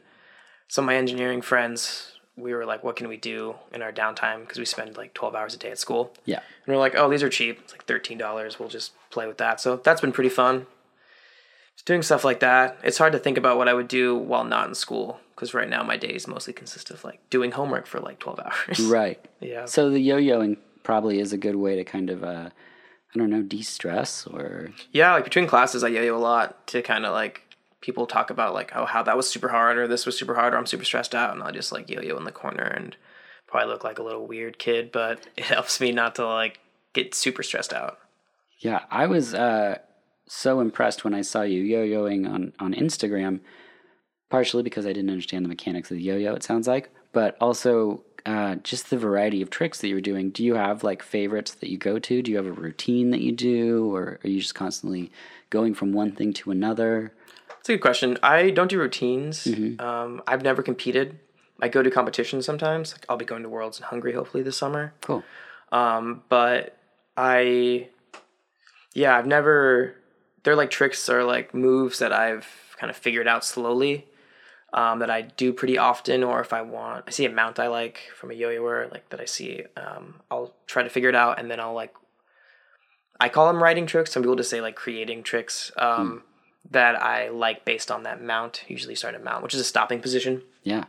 [0.69, 4.41] some of my engineering friends, we were like, "What can we do in our downtime?"
[4.41, 6.13] Because we spend like twelve hours a day at school.
[6.23, 6.39] Yeah.
[6.65, 7.59] And we're like, oh, these are cheap.
[7.59, 8.57] It's like thirteen dollars.
[8.57, 9.59] We'll just play with that.
[9.59, 10.65] So that's been pretty fun.
[11.75, 12.77] Just doing stuff like that.
[12.83, 15.69] It's hard to think about what I would do while not in school because right
[15.69, 18.79] now my days mostly consist of like doing homework for like twelve hours.
[18.81, 19.23] Right.
[19.39, 19.65] Yeah.
[19.65, 22.49] So the yo-yoing probably is a good way to kind of uh
[23.13, 27.05] I don't know, de-stress or Yeah, like between classes, I yo-yo a lot to kind
[27.05, 27.41] of like
[27.81, 30.53] people talk about like oh how that was super hard or this was super hard
[30.53, 32.95] or I'm super stressed out and I'll just like yo-yo in the corner and
[33.47, 36.59] probably look like a little weird kid, but it helps me not to like
[36.93, 37.99] get super stressed out.
[38.59, 39.79] Yeah, I was uh,
[40.27, 43.41] so impressed when I saw you yo-yoing on, on Instagram,
[44.29, 48.03] partially because I didn't understand the mechanics of the yo-yo, it sounds like, but also
[48.25, 50.31] uh, just the variety of tricks that you were doing.
[50.31, 52.21] Do you have like favorites that you go to?
[52.21, 55.11] Do you have a routine that you do, or are you just constantly
[55.49, 57.13] going from one thing to another?
[57.59, 58.17] It's a good question.
[58.23, 59.47] I don't do routines.
[59.79, 61.19] Um, I've never competed.
[61.61, 62.93] I go to competitions sometimes.
[62.93, 64.93] Like I'll be going to Worlds in Hungary hopefully this summer.
[65.01, 65.23] Cool.
[65.71, 66.77] Um, but
[67.15, 67.89] I,
[68.93, 69.95] yeah, I've never.
[70.43, 72.47] They're like tricks or like moves that I've
[72.77, 74.07] kind of figured out slowly.
[74.73, 77.67] Um, that I do pretty often, or if I want, I see a mount I
[77.67, 81.39] like from a yo-yoer, like that I see, um, I'll try to figure it out,
[81.39, 81.93] and then I'll like,
[83.17, 84.11] I call them writing tricks.
[84.11, 86.23] Some people just say like creating tricks um,
[86.71, 88.63] that I like based on that mount.
[88.67, 90.41] Usually start a mount, which is a stopping position.
[90.63, 90.85] Yeah.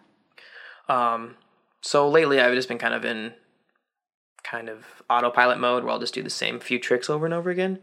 [0.88, 1.36] Um,
[1.80, 3.34] so lately I've just been kind of in
[4.42, 7.50] kind of autopilot mode where I'll just do the same few tricks over and over
[7.50, 7.78] again,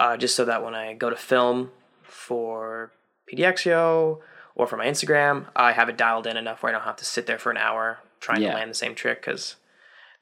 [0.00, 1.70] uh, just so that when I go to film
[2.02, 2.90] for
[3.32, 4.18] PDXYO
[4.56, 7.04] or for my Instagram, I have it dialed in enough where I don't have to
[7.04, 8.50] sit there for an hour trying Yeah.
[8.52, 9.54] to land the same trick because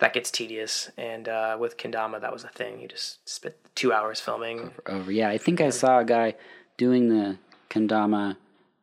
[0.00, 0.90] that gets tedious.
[0.98, 2.80] And uh, with Kendama, that was a thing.
[2.80, 4.72] You just spent two hours filming.
[4.86, 5.10] Over.
[5.12, 6.34] Yeah, I think I saw a guy
[6.76, 7.38] doing the
[7.70, 8.36] kendama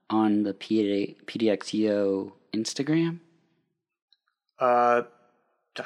[0.09, 3.19] on the PD, PDXYO Instagram.
[4.59, 5.03] Uh,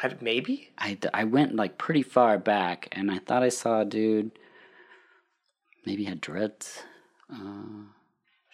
[0.01, 3.85] I- maybe I, I went like pretty far back and I thought I saw a
[3.85, 4.31] dude
[5.85, 6.83] maybe had dreads.
[7.31, 7.85] Uh,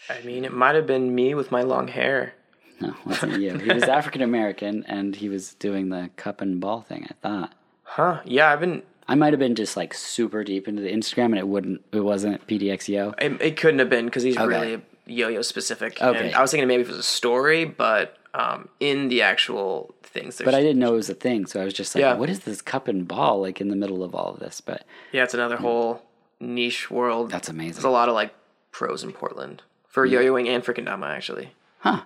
[0.09, 2.33] I mean, it might have been me with my long hair.
[2.79, 3.57] no, it wasn't you.
[3.57, 7.53] He was African American and he was doing the cup and ball thing, I thought.
[7.83, 8.21] Huh?
[8.25, 8.83] Yeah, I've been.
[9.07, 11.99] I might have been just like super deep into the Instagram and it wouldn't it
[11.99, 13.13] wasn't PDXYO.
[13.21, 14.45] It, it couldn't have been because he's Okay.
[14.47, 16.01] really yo-yo specific.
[16.01, 16.27] Okay.
[16.27, 20.41] And I was thinking maybe it was a story, but um, in the actual things,
[20.43, 22.13] But I didn't know it was a thing, so I was just like, Yeah.
[22.13, 24.61] what is this cup and ball like in the middle of all of this?
[24.61, 26.01] But yeah, it's another whole
[26.39, 27.29] niche world.
[27.31, 27.73] That's amazing.
[27.73, 28.33] There's a lot of like
[28.71, 31.51] pros in Portland for yo-yoing and for kendama actually.
[31.79, 32.01] Huh.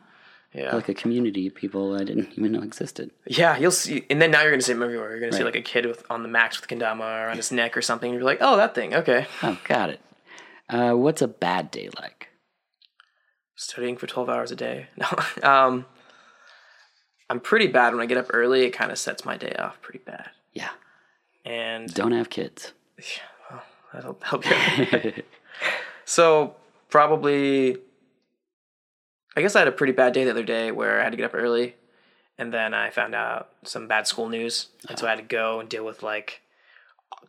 [0.53, 3.11] Yeah, Like a community of people I didn't even know existed.
[3.27, 5.11] yeah, you'll see, and then now you're gonna see them everywhere.
[5.11, 7.75] You're gonna see like a kid with on the max with kendama around his neck
[7.75, 8.09] or something.
[8.09, 8.93] And you're like, oh, that thing.
[8.95, 9.99] Okay, Oh, got it.
[10.69, 12.29] Uh, what's a bad day like?
[13.57, 14.88] studying for 12 hours a day.
[14.97, 15.07] No,
[15.49, 15.86] um,
[17.29, 18.63] I'm pretty bad when I get up early.
[18.63, 20.69] It kind of sets my day off pretty bad, Yeah.
[21.43, 22.71] and Don't have kids.
[22.99, 23.59] Yeah.
[23.93, 25.23] That'll help you.
[26.05, 26.55] so
[26.89, 27.77] probably,
[29.36, 31.17] I guess I had a pretty bad day the other day where I had to
[31.17, 31.75] get up early,
[32.38, 35.59] and then I found out some bad school news, and so I had to go
[35.59, 36.41] and deal with like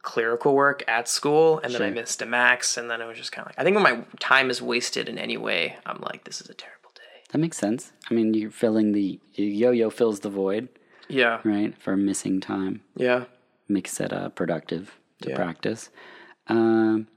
[0.03, 3.33] clerical work at school, and then I missed a max, and then it was just
[3.33, 6.25] kind of like I think when my time is wasted in any way, I'm like,
[6.25, 7.03] this is a terrible day.
[7.33, 7.93] That makes sense.
[8.11, 10.69] I mean, you're filling the yo-yo fills the void,
[11.09, 11.77] Yeah, right?
[11.81, 13.25] For missing time, yeah.
[13.69, 15.37] makes it uh, productive to Yeah.
[15.37, 15.91] practice.
[16.49, 17.09] Um,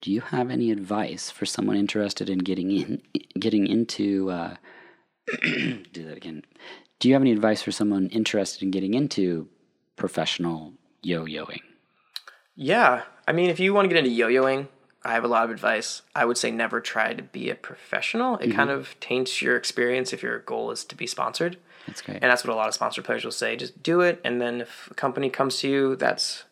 [0.00, 3.02] do you have any advice for someone interested in getting in,
[3.38, 4.30] getting into?
[4.30, 4.54] Uh,
[5.42, 6.42] do that again.
[6.98, 9.48] Do you have any advice for someone interested in getting into
[9.96, 11.60] professional yo-yoing?
[12.56, 14.68] Yeah, I mean, if you want to get into yo-yoing,
[15.04, 16.02] I have a lot of advice.
[16.14, 18.36] I would say never try to be a professional.
[18.38, 22.14] It kind of taints your experience if your goal is to be sponsored, That's great.
[22.20, 23.54] and that's what a lot of sponsored players will say.
[23.56, 26.44] Just do it, and then if a company comes to you, that's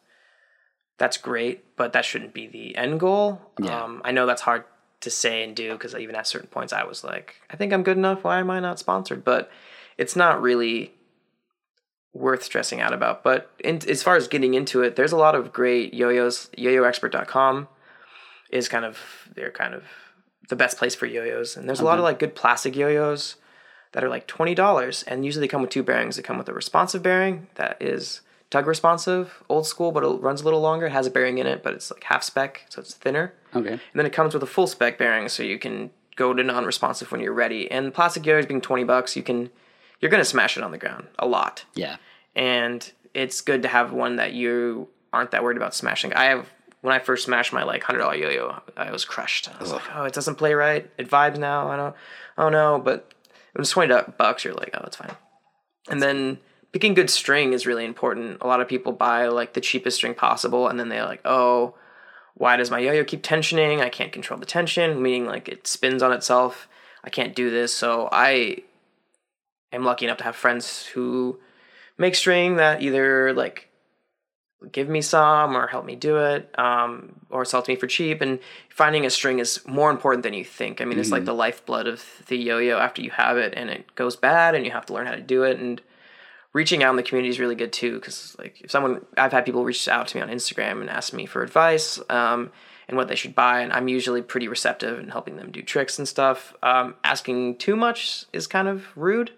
[0.98, 3.40] that's great, but that shouldn't be the end goal.
[3.60, 3.84] Yeah.
[3.84, 4.64] Um, I know that's hard
[5.00, 7.82] to say and do because even at certain points, I was like, I think I'm
[7.82, 8.24] good enough.
[8.24, 9.24] Why am I not sponsored?
[9.24, 9.50] But
[9.98, 10.92] it's not really
[12.14, 13.22] worth stressing out about.
[13.22, 16.48] But in, as far as getting into it, there's a lot of great yo-yos.
[16.56, 17.68] YoYoExpert.com
[18.50, 18.98] is kind of
[19.34, 19.84] they're kind of
[20.48, 23.36] the best place for yo-yos, and there's a lot of like good plastic yo-yos
[23.92, 26.16] that are like twenty dollars, and usually they come with two bearings.
[26.16, 28.20] They come with a responsive bearing that is
[28.50, 30.86] tug responsive, old school, but it runs a little longer.
[30.86, 33.32] It has a bearing in it, but it's like half spec, so it's thinner.
[33.54, 33.72] okay.
[33.72, 37.10] And then it comes with a full spec bearing, so you can go to non-responsive
[37.12, 37.70] when you're ready.
[37.70, 39.50] And plastic yo-yos being twenty bucks, you can
[40.00, 41.96] you're gonna smash it on the ground a lot Yeah.
[42.34, 46.12] and it's good to have one that you aren't that worried about smashing.
[46.12, 46.50] I have
[46.82, 49.48] when I first smashed my like hundred dollar yo-yo, I was crushed.
[49.52, 50.88] I was like, oh, it doesn't play right.
[50.98, 51.68] It vibes now.
[51.68, 51.96] I don't,
[52.38, 53.12] oh no, but
[53.54, 54.44] it was twenty bucks.
[54.44, 55.16] You're like, oh, it's fine.
[55.88, 56.38] And then
[56.76, 58.36] picking good string is really important.
[58.42, 61.74] A lot of people buy like the cheapest string possible, and then they're like, oh,
[62.34, 63.80] why does my yo-yo keep tensioning?
[63.80, 66.68] I can't control the tension, meaning like it spins on itself.
[67.02, 67.72] I can't do this.
[67.72, 68.58] So I
[69.72, 71.38] am lucky enough to have friends who
[71.96, 73.70] make string that either like
[74.70, 78.20] give me some or help me do it um, or sell to me for cheap
[78.20, 81.34] and finding a string is more important than you think i mean it's like the
[81.34, 84.86] lifeblood of the yo-yo after you have it and it goes bad and you have
[84.86, 85.82] to learn how to do it and
[86.56, 89.44] reaching out in the community is really good too because like if someone i've had
[89.44, 92.50] people reach out to me on instagram and ask me for advice um,
[92.88, 95.98] and what they should buy and i'm usually pretty receptive in helping them do tricks
[95.98, 99.30] and stuff um, asking too much is kind of rude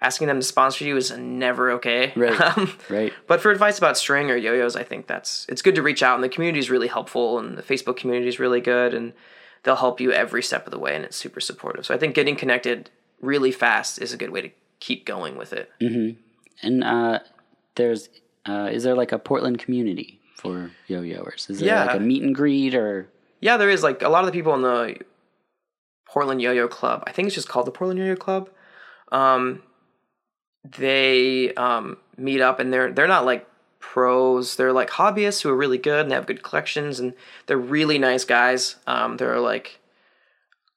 [0.00, 2.40] asking them to sponsor you is never okay Right.
[2.58, 3.12] Um, Right.
[3.26, 6.14] but for advice about string or yo-yos, I think that's it's good to reach out,
[6.16, 9.14] and the community is really helpful, and the Facebook community is really good, and
[9.62, 11.86] they'll help you every step of the way, and it's super supportive.
[11.86, 12.90] So I think getting connected
[13.22, 15.70] really fast is a good way to keep going with it.
[16.62, 17.20] And uh,
[17.74, 18.08] there's
[18.48, 21.48] uh, is there like a Portland community for yo-yoers?
[21.50, 21.84] Is there Yeah.
[21.84, 23.08] like a meet and greet or
[23.40, 24.96] Yeah, there is like a lot of the people in the
[26.08, 27.02] Portland Yo-Yo Club.
[27.06, 28.48] I think it's just called the Portland Yo-Yo Club.
[29.12, 29.62] Um,
[30.78, 33.46] they um, meet up, and they're they're not like
[33.78, 34.56] pros.
[34.56, 37.12] They're like hobbyists who are really good and have good collections, and
[37.46, 38.76] they're really nice guys.
[38.86, 39.78] Um, they're like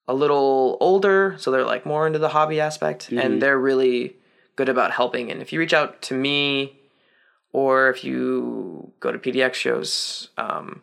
[0.08, 4.16] a little older, so they're like more into the hobby aspect, and they're really
[4.60, 5.32] good about helping.
[5.32, 6.78] And if you reach out to me,
[7.54, 10.82] or if you go to PDXYO's um,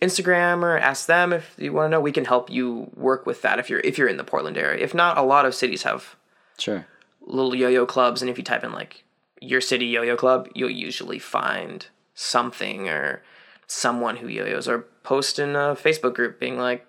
[0.00, 3.42] Instagram or ask them if you want to know, we can help you work with
[3.42, 4.84] that if you're if you're in the Portland area.
[4.84, 6.14] If not, a lot of cities have
[6.58, 6.86] Sure.
[7.20, 9.02] little yo-yo clubs, and if you type in like
[9.40, 13.22] your city yo-yo club, you'll usually find something or
[13.66, 16.86] someone who yo-yos or post in a Facebook group being like,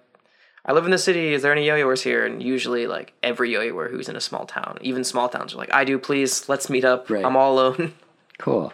[0.66, 1.34] "I live in the city.
[1.34, 4.78] Is there any yo-yoers here?" And usually, like every yo-yoer who's in a small town,
[4.82, 5.97] even small towns, are like, "I do.
[5.99, 7.10] Please, let's meet up.
[7.10, 7.26] Right.
[7.26, 7.93] I'm all alone."
[8.39, 8.72] Cool.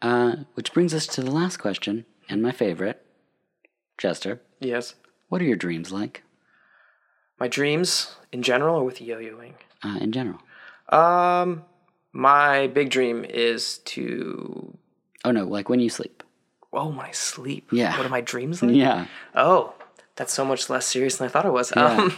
[0.00, 3.04] Uh, which brings us to the last question and my favorite.
[3.98, 4.40] Chester.
[4.60, 4.94] yes,
[5.28, 6.22] what are your dreams like
[7.38, 9.54] my dreams in general, or with yo-yoing.
[9.82, 10.38] uh, in general?
[10.90, 11.64] Um,
[12.12, 14.76] my big dream is to
[15.24, 16.22] Oh no, like when you sleep.
[16.72, 17.68] oh my sleep.
[17.72, 17.96] Yeah.
[17.96, 18.74] What are my dreams like?
[18.76, 19.06] Yeah.
[19.34, 19.74] Oh,
[20.20, 21.72] that's so much less serious than I thought it was.
[21.74, 21.86] Yeah.
[21.96, 22.12] Um,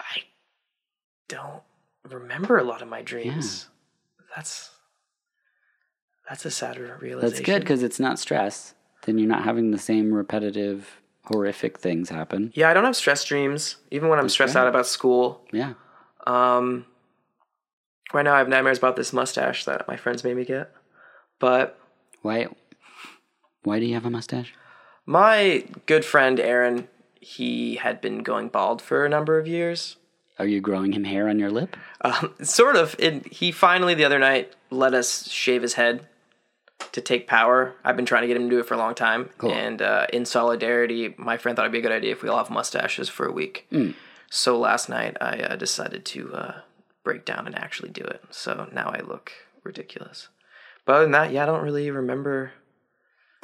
[0.00, 0.22] I
[1.28, 1.62] don't
[2.08, 3.68] remember a lot of my dreams.
[4.18, 4.24] Yeah.
[4.34, 4.70] That's
[6.28, 7.20] that's a sad realization.
[7.20, 8.74] That's good because it's not stress.
[9.06, 12.50] Then you're not having the same repetitive, horrific things happen.
[12.56, 14.62] yeah, I don't have stress dreams, even when I'm stressed great.
[14.62, 15.46] out about school.
[15.52, 15.74] Yeah.
[16.26, 16.84] Um,
[18.12, 20.72] right now, I have nightmares about this mustache that my friends made me get.
[21.38, 21.78] But
[22.22, 22.48] Why?
[23.62, 24.52] Why do you have a mustache?
[25.06, 26.88] my good friend Aaron,
[27.20, 29.96] he had been going bald for a number of years.
[30.38, 31.76] Are you growing him hair on your lip?
[32.00, 32.96] Um, sort of.
[32.98, 36.06] It, he finally the other night let us shave his head
[36.92, 37.74] to take power.
[37.84, 39.52] I've been trying to get him to do it for a long time, Cool.
[39.52, 42.38] and uh, in solidarity, my friend thought it'd be a good idea if we all
[42.38, 43.68] have mustaches for a week.
[44.30, 46.60] So last night, I uh, decided to uh,
[47.04, 48.22] break down and actually do it.
[48.30, 49.30] So now I look
[49.62, 50.28] ridiculous.
[50.86, 52.52] But other than that, yeah, I don't really remember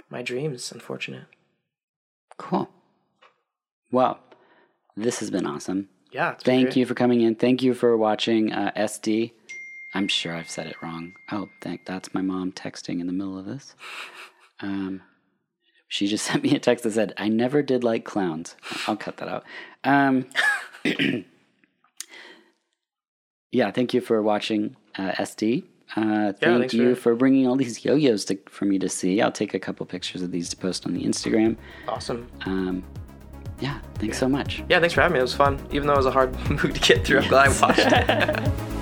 [0.08, 0.72] my dreams.
[0.72, 1.24] Unfortunate.
[2.38, 2.70] Cool.
[3.90, 4.18] Well,
[4.96, 5.88] this has been awesome.
[6.12, 6.34] Yeah.
[6.34, 6.76] Thank great.
[6.76, 7.34] you for coming in.
[7.34, 9.32] Thank you for watching uh, SD.
[9.94, 11.12] I'm sure I've said it wrong.
[11.30, 13.74] Oh, thank that's my mom texting in the middle of this.
[14.60, 15.02] Um,
[15.88, 18.56] she just sent me a text that said, "I never did like clowns."
[18.86, 19.44] I'll cut that out.
[19.84, 20.26] Um,
[23.52, 25.64] yeah, thank you for watching uh, SD.
[25.94, 29.20] Uh, thank thanks you for- for bringing all these yo-yos to, for me to see.
[29.22, 31.56] I'll take a couple pictures of these to post on the Instagram.
[31.88, 32.28] Awesome.
[32.44, 32.82] Um,
[33.60, 34.62] yeah, thanks so much.
[34.68, 35.18] Yeah, thanks for having me.
[35.20, 35.58] It was fun.
[35.72, 38.72] Even though it was a hard movie to get through, I'm glad I watched it.